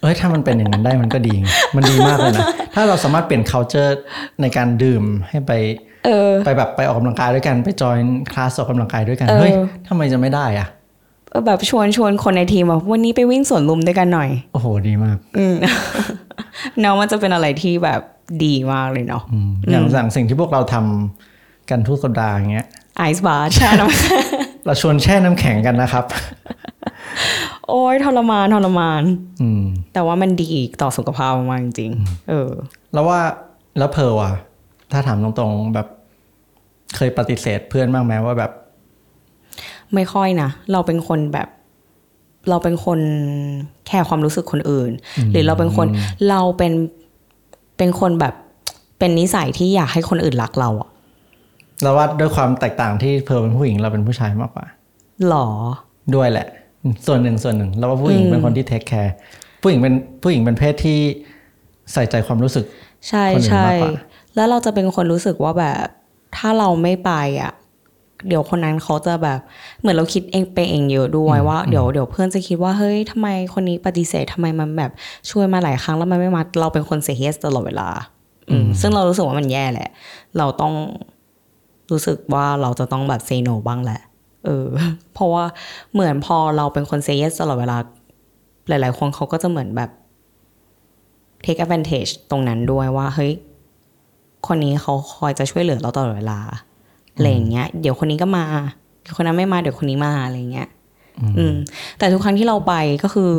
[0.00, 1.34] เอ้ยถ้ามันเป็นอย่างนั้นได้มันก็ดี
[1.76, 3.92] มันดีมากเลยนะ ถ้าเราสามารถเปลี่ยน culture
[4.40, 5.52] ในการดื่มให้ไป
[6.06, 7.96] เออไปแบบไปออกกำลังกายด้วยกันไปจอย
[8.32, 9.52] คลาสออกกำลังกายด้วยกันเออเฮ้ย
[9.88, 10.68] ทำไมจะไม่ได้อะ
[11.30, 15.54] เออแบบชวนชวนคนในทีมแบบวันนี้ไปวิ่งสวนลุมด้วยกันหน่อย โอ้โหดีมาก อืม
[16.80, 18.00] เนาะมันจะเป็นอะไรที่แบบ
[18.44, 22.66] ดีมากเลยเนาะอืมอย่างอย่างสิ่งที่พวกเราทำกันทุกสัปดาห์อย่างเงี้ย
[22.98, 26.04] ไอซ์บาร์แช่น้ำเราชวนแช่น้ำแข็งกันนะครับ
[27.68, 29.02] โอ้ยทรมานทรมาน
[29.42, 29.62] อืม
[29.94, 30.48] แต่ว่ามันดี
[30.82, 32.50] ต่อสุขภาพมากๆจริงๆเออ
[32.92, 33.20] แล้วว่า
[33.78, 34.34] แล้วเพิร์ลอะ
[34.92, 35.86] ถ้าถามตรงๆแบบ
[36.96, 38.52] เคยปฏิเสธเพื่อนบ้างไหมว่าแบบ
[39.94, 41.48] ไม่ค่อยนะเราเป็นคนแบบ
[42.50, 43.00] เราเป็นคน
[43.86, 44.90] แคร์ความรู้สึกคนอื่น
[45.32, 45.86] หรือเราเป็นคน
[46.28, 46.72] เราเป็น
[47.78, 48.34] เป็นคนแบบ
[48.98, 50.90] เป็นนิสัยที่อยากให้คนอื่นรักเราอะ
[51.82, 54.66] เราว่าด้วยความแตกต่างที่เพิร์ลเป็นผู้หญิงเราเป็นผู้ชายมากกว่า
[55.26, 55.48] หรอ
[56.14, 56.48] ด้วยแหละ
[57.06, 59.14] ส่วนหนึ่งส่วนหนึ่งเราว่าผู้หญิงเป็นคนที่ take care
[59.62, 60.98] ผู้หญิงเป็นผู้หญิงเป็นเพศที่
[61.92, 62.64] ใส่ใจความรู้สึก
[63.08, 63.92] ใช่คนอื่นใช่มากกว่า
[64.36, 65.86] แล้วเราจะเป็นคนรู้สึกว่าแบบ
[66.36, 67.12] ถ้าเราไม่ไป
[67.42, 67.52] อะ
[68.28, 69.38] เดี๋ยวคนนั้นเขาจะแบบ
[69.80, 74.90] เหมือนเราคิดเองไปเองเยอะด้วยว่าเดี๋ยวเดี๋ยวเพื่อนจะคิดว่าเฮ้ยทำไมคนนี้ปฏิเสธทำไมมันแบบ
[75.30, 77.88] ช่วยมาหลายครั้งแล้วมันไม่มาเราเป็นคนเสียเฮสตลอดเวลา
[78.50, 79.88] อืมซึ่งเรารู้สึกว่ามันแย่แหละ
[80.38, 80.74] เราต้อง
[81.90, 84.00] รู้สึกว่าเราจะต้องแบบเซโนบ้างแหละ
[84.46, 84.66] เออ
[85.14, 85.44] เพราะว่า
[85.92, 87.76] เหมือนพอเราเป็นคนเซเยสตลอดเวลา
[88.68, 89.90] หลาย ๆ คนเขาก็จะเหมือนแบบ
[91.44, 93.32] take advantage ตรงนั้นด้วยว่า เฮ้ย
[94.46, 96.38] คนนี้เขาคอยจะช่วยเหลือเราตลอดเวลา
[97.14, 98.44] อะไรอย่างเงี้ย เดี๋ยวคนนี้ก็มา
[99.00, 100.68] เดี๋ยวคนนั้นไม่มาเดี๋ยวคนนี้มาอะไรเงี้ย
[101.38, 101.54] อืม
[101.98, 103.32] แต่ทุกครั้งที่เราไปก็คือ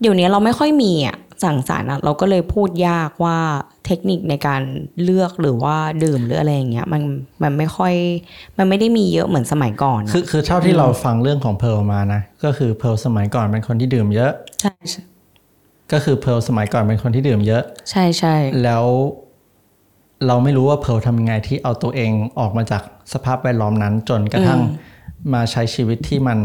[0.00, 3.38] เดี๋ยวนี้เราไม่ค่อยมีอะสั่งสรรอะเราก็เลยพูดยากว่า
[3.88, 4.62] เทคนิคในการ
[5.04, 7.02] เลือกหรือว่าดื่มหรืออะไรอย่างเงี้ยมัน
[7.42, 7.94] มันไม่ค่อย
[8.58, 15.02] มันไม่ได้มีเยอะเหมือนสมัยก่อนอะคือคือเท่าที่เราฟังเรื่องของเพร์ลมานะ ก็คือเพร์ลสมัยก่อนเป็นคนที่ดื่มเยอะใช่ใช่
[15.92, 18.34] ก็คือเพร์ลสมัยก่อนเป็นคนที่ดื่มเยอะ ใช่ใช่
[18.64, 18.84] แล้ว
[20.26, 22.10] เราไม่รู้ว่าเพร์ลทำยังไงที่เอาตัวเอง
[22.40, 22.82] ออกมาจาก
[23.12, 24.60] สภาพแวดล้อมนั้น จนกระทั่ง
[25.34, 26.38] มาใช้ชีวิตที่มัน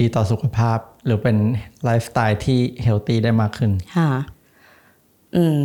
[0.00, 1.36] ดีต่อสุขภาพ หรือเป็น
[1.84, 4.10] ไลฟ์สไตล์ที่เฮลตี้ได้มากขึ้นค่ะ
[5.36, 5.58] อืม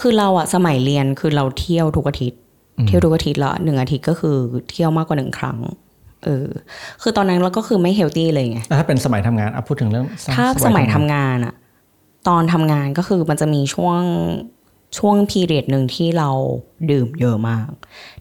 [0.00, 2.40] คือเราอะสมัยเรียนคือเราเที่ยวทุกอาทิตย์
[2.86, 4.36] เที่ยวทุกอาทิตย์ละหนึ่งอาทิตย์ก็คือ
[4.70, 5.58] เที่ยวมากกว่าหนึ่งครั้ง
[6.24, 6.46] เออ
[7.02, 10.06] คือตอนนั้นเราก็คือไม่ healthy เลยไงแล้วถ้าเป็นสมัยทำงานอะพูดถึงเรื่อง
[10.36, 11.54] ถ้าสมัยทำงานอะ
[12.28, 14.00] ตอนทำงานก็คือมันจะมีช่วง
[14.98, 16.30] ช่วง period หนึ่งที่เรา
[16.90, 17.68] ดื่มเยอะมาก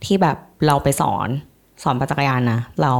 [0.05, 1.29] ที่แบบเราไปสอน
[1.83, 2.99] สอนปั่นจักรยานนะแล้ว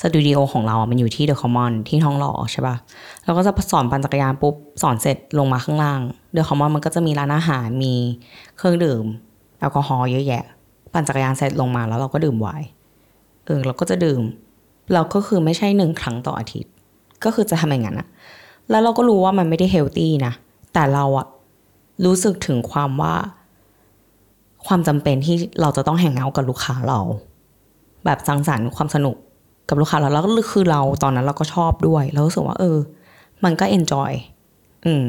[0.00, 2.76] สตูดิโอของเราอะมันอยู่ที่ The Commons ที่ทองหล่อใช่ปะ
[3.24, 6.00] เราก็จะสอนปั่นจักรยานปุ๊บ สอนเสร็จลงมาข้างล่าง
[6.32, 7.94] เดอะคอมมอนมันก็จะมีร้านอาหารมี
[8.56, 9.04] เครื่องดื่ม
[9.58, 10.44] แอลกอฮอล์เยอะแยะ
[10.92, 12.66] ปั่นจักรยานเสร็จลงมาแล้วเราก็ดื่มไวน์
[13.46, 14.22] เออเราก็จะดื่ม
[14.94, 16.72] เราก็คือไม่ใช่หนึ่งครั้งต่ออาทิตย์
[17.24, 18.08] ก็คือจะทำอย่างนั้นอะ
[18.70, 20.32] แล้วเราก็รู้ว่ามันไม่ได้เฮลตี้นะ
[20.74, 21.26] แต่เราอะ
[22.04, 23.14] รู้สึกถึงความว่า
[24.66, 27.00] ความจำเป็นที่เราจะต้องแห่งเอาท์กับลูกค้าเรา
[28.04, 29.16] แบบสังสรรค์ความสนุก
[29.70, 32.78] กับลูกค้าเราแล้วก็คือเราตอนนั้นเราก็ชอบด้วยเรารู้สึกว่า เออ
[33.44, 34.12] มันก็ enjoy
[34.86, 35.04] อืม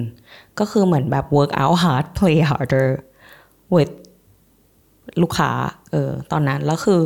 [0.59, 2.89] ก็คือเหมือนแบบ work out hard play harder
[3.76, 3.93] with
[5.22, 5.51] ลูกค้า
[5.91, 7.01] เออ ตอนนั้น แล้วคือ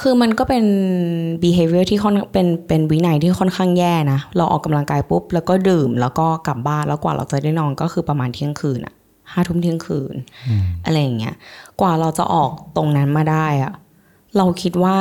[0.00, 0.64] คือมันก็เป็น
[1.42, 8.94] behavior ที่ค่อนเป็น เป็นวินัยที่ค่อนข้างแย่นะ เราออกกำลังกายปุ๊บ แล้วก็ดื่ม แล้วก็กลับบ้าน แล้วกว่าเราจะได้นอนก็คือประมาณเที่ยงคืนอะ
[9.32, 10.14] ห้าทุ่มเที่ยงคืน
[10.84, 11.34] อะไรอย่างเงี้ย
[11.80, 13.72] กว่าเราจะออกตรงนั้นมาได้อะ
[14.36, 14.96] เราคิดว่า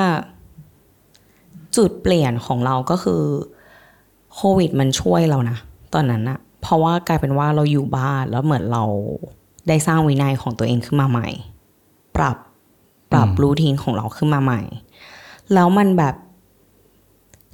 [1.78, 3.24] จุดเปลี่ยนของเราก็คือ
[4.36, 5.57] โควิดมันช่วยเรานะ
[5.93, 8.84] ตอนนั้นอะเพราะว่ากลายเป็นว่าเราอยู่บ้านแล้วเหมือนเรา
[9.67, 11.28] ได้สร้างวินัยของตัวเองขึ้นมาใหม่
[12.17, 12.38] ปรับ
[13.11, 14.61] ปรับรูทีนของเราขึ้นมาใหม่
[15.53, 16.15] แล้วมันแบบ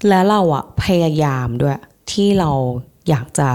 [0.10, 1.80] แล้วเราอะพยายามด้วย
[2.12, 2.52] ที่เรา
[3.10, 3.50] อยากจะ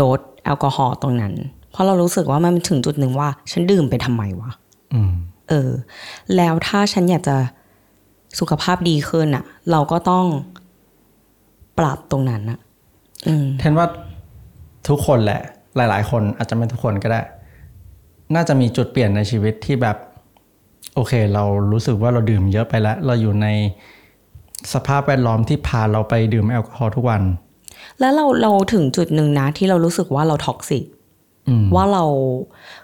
[0.00, 1.34] ลดแอลกอฮอล์ตรงนั้น
[1.70, 4.50] เพราะเรารู้สึกว่ามันถึงจุดหนึ่งว่า ฉันดื่มไปทำไมวะ
[4.94, 5.14] อืม
[5.48, 5.70] เออ
[6.36, 7.36] แล้วถ้าฉันอยากจะ
[8.40, 10.24] สุขภาพดีขึ้นอะเราก็ต้อง
[11.78, 12.58] ปรับตรงนั้นอะ
[13.28, 13.86] อืมเทนว่า
[14.88, 15.40] ทุกคนแหละ
[15.76, 17.20] หลาย ๆ คนอาจจะไม่ทุกคนก็ได้
[18.34, 19.96] น่าจะมีจุดเปลี่ยนในชีวิตที่แบบ
[20.94, 23.46] โอเค เรารู้สึกว่าเราดื่มเยอะไปแล้ว เราอยู่ใน
[24.72, 27.22] สภาพแวดล้อมที่พาเราไปดื่มแอลกอฮอล์ทุกวัน
[28.00, 30.84] แล้วเราเราถึงจุดหนึ่งนะ ที่เรารู้สึกว่าเราท็อกซิก
[31.48, 32.04] อืมว่าเรา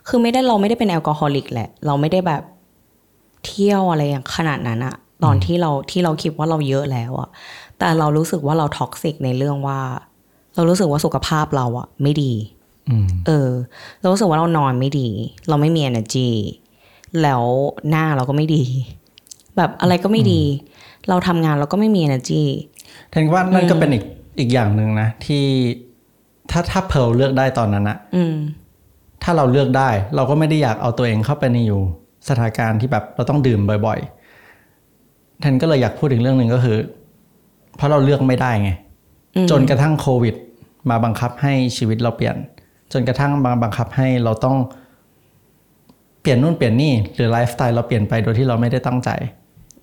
[0.09, 2.43] คือไม่ได้เราไม่ได้เป็นแอลกอฮอลิกแหละ เราไม่ได้แบบ
[3.45, 7.29] เที่ยวอะไรอย่างขนาดนั้นอะ ตอนที่เราที่เราคิดว่าเราเยอะแล้วอะ
[7.79, 9.81] แต่เรารู้สึกว่าเราท็อกซิกในเรื่องว่า
[10.55, 12.33] เรารู้สึกว่าสุขภาพเราอะไม่ดี
[12.89, 13.51] อืมเออ
[14.01, 15.09] เรารู้สึกว่าเรานอนไม่ดี
[15.49, 16.31] เราไม่มี energy
[17.23, 17.43] แล้ว
[17.91, 18.65] หน้าเราก็ไม่ดี
[19.57, 20.43] แบบอะไรก็ไม่ดี
[21.09, 22.43] เราทำงานเราก็ไม่มี energy
[23.11, 24.05] เทนว่านั่นก็เป็นอีก
[24.39, 25.45] อีกอย่างหนึ่งนะ ที่
[26.51, 28.37] ถ้าถ้าเพลเลือกได้ตอนนั้นอะอืม
[29.23, 31.83] ถ้าเราเลือกได้ เราก็ไม่ได้อยากเอาตัวเองเข้าไปในอยู่
[32.29, 34.24] สถานการณ์ที่แบบเราต้องดื่มบ่อย ๆ
[35.41, 36.79] แทนก็เลยอยากพูดถึงเรื่องหนึ่งก็คือ
[37.77, 38.71] เพราะเราเลือกไม่ได้ไง
[39.37, 40.35] อืมจนกระทั่งโควิด
[40.91, 42.37] มาบังคับให้ชีวิตเราเปลี่ยน
[42.93, 44.57] จนกระทั่งมาบังคับให้เราต้อง
[46.21, 49.11] เปลี่ยนนู่นเปลี่ยนนี่หรือไลฟ์สไตล์เราเปลี่ยนไปโดยที่เราไม่ได้ตั้งใจ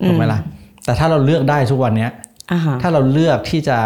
[0.06, 0.40] ถูกไหมล่ะ
[0.84, 2.12] แต่ถ้าเราเลือกได้ทุกวันเนี้ย
[2.52, 3.78] อ่าฮะถ้าเราเลือกที่จะ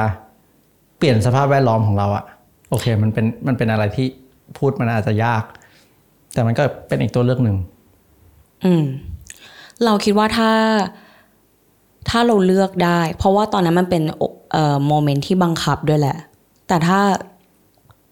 [0.97, 2.26] เปลี่ยนสภาพแวดล้อมของเราอะ
[2.70, 4.07] โอเค มันเป็นมันเป็นอะไรที่
[4.57, 5.43] พูดมันอาจจะยาก
[6.34, 7.57] แต่มันก็เป็นอีกตัวเลือกหนึ่ง
[8.66, 8.84] อืม
[9.84, 10.49] เราคิดว่าถ้า
[12.10, 16.18] ถ้าเราเลือกได้ เพราะว่าตอนนั้นมันเป็นโอเอ่อโมเมนต์ที่บังคับด้วยแหละ
[16.68, 16.99] แต่ถ้า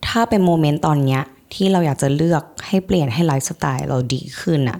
[0.07, 1.21] ถ้าเป็น moment ตอนเนี้ย
[1.53, 4.79] ที่เราอยากจะเลือกให้เปลี่ยนให้ไลฟ์สไตล์เราดีขึ้นน่ะ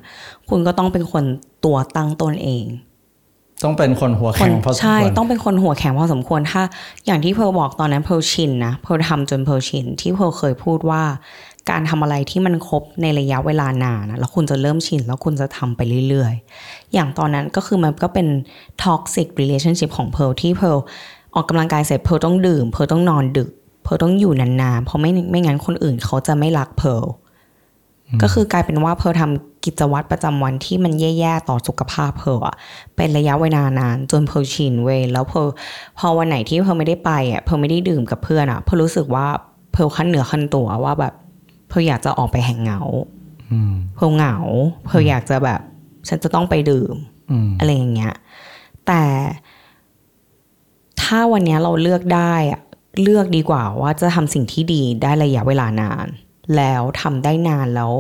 [0.50, 1.24] คุณก็ต้องเป็นคน
[1.66, 2.66] ตัวตั้งตนเอง
[3.64, 6.64] ต้องเป็นคนหัวคแข็นงพอสมใช่ควรต้องเป็นคนหัวแข็งพอสมควรถ้า
[7.06, 11.04] อย่างที่เพร์ลบอกตอนนั้นเพร์ลชินนะเพร์ลทำจนเพร์ลชินที่เพร์ลเคยพูดว่า
[11.70, 18.28] การทำอะไรที่มันครบในระยะเวลานานนะแล้วคุณจะเริ่มชิน แล้วคุณจะทำไปเรื่อยๆ อย่างตอนนั้นก็คือมันก็เป็น
[18.84, 20.78] toxic relationship ของเพร์ลที่เพร์ล
[21.36, 23.50] ออกกำลังกายเสร็จเพร์ลต้องดื่ม เพร์ลต้องนอนดึก
[23.84, 27.06] เพร์ลต้องอยู่นานๆ เพราะไม่ไม่งั้นคนอื่นเขาจะไม่รักเพร์ล
[28.22, 32.56] ก็คือกลายเป็นว่าเพร์ลทำกิจวัตรประจำวันที่มันแย่ๆ ต่อสุขภาพเพร์ลอะ
[32.96, 35.48] เป็นระยะเวลานานจนเพร์ลชินเว้ยแล้วเพร์ล
[36.00, 39.28] พอวันไหนที่เพร์ลไม่ได้ไปอะเพร์ลไม่ได้ดื่มกับเพื่อนอะเพร์ลรู้สึกว่า
[39.72, 41.14] เพร์ลขั้นเหนือขั้นตัวว่าแบบ
[41.74, 42.82] เพร์ลอยากจะออกไปแห่งเหงา
[43.52, 44.36] อืมเพร์ลเหงา
[44.86, 45.62] เพร์ลอยากจะแบบ
[46.08, 46.96] ฉันจะต้องไปดื่ม
[47.32, 48.14] อืมอะไรอย่างเงี้ย
[48.88, 49.04] แต่
[51.02, 52.62] ถ้าวันเนี้ยเราเลือกได้อะ
[53.02, 56.08] เลือกดีกว่าว่าจะทำสิ่งที่ดีได้ระยะเวลานาน
[56.58, 57.92] แล้วทำได้นานแล้ว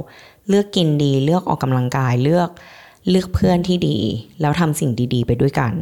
[0.49, 2.49] เลือกกินดี เลือกออกกำลังกายเลือก
[3.09, 3.97] เลือกเพื่อนที่ดี
[4.41, 5.73] แล้วทำสิ่งดี ๆ ไปด้วยกัน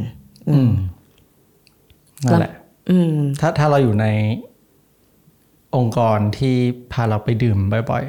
[0.48, 0.70] อืม
[2.24, 2.52] นั่นแหละ
[2.90, 4.06] อืม ถ้าถ้าเราอยู่ใน
[5.76, 6.56] องค์กรที่
[6.92, 7.58] พาเราไปดื่ม
[7.90, 8.04] บ่อย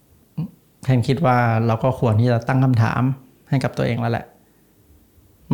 [0.00, 3.02] ๆแทนคิดว่าเราก็ควรที่จะตั้งคำถาม
[3.48, 4.26] ให้กับตัวเองแล้วแหละ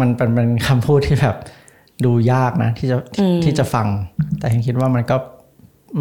[0.01, 1.37] มันเป็นเป็นคำพูดที่แบบ
[2.05, 3.89] ดูยากนะ ที่จะอืมที่จะฟัง
[4.39, 5.17] แต่แทนคิดว่ามันก็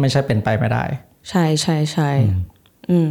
[0.00, 0.84] ไม่ใช่เป็นไปไม่ได้
[1.30, 2.10] ใช่ใช่ใช่
[2.90, 3.10] อืม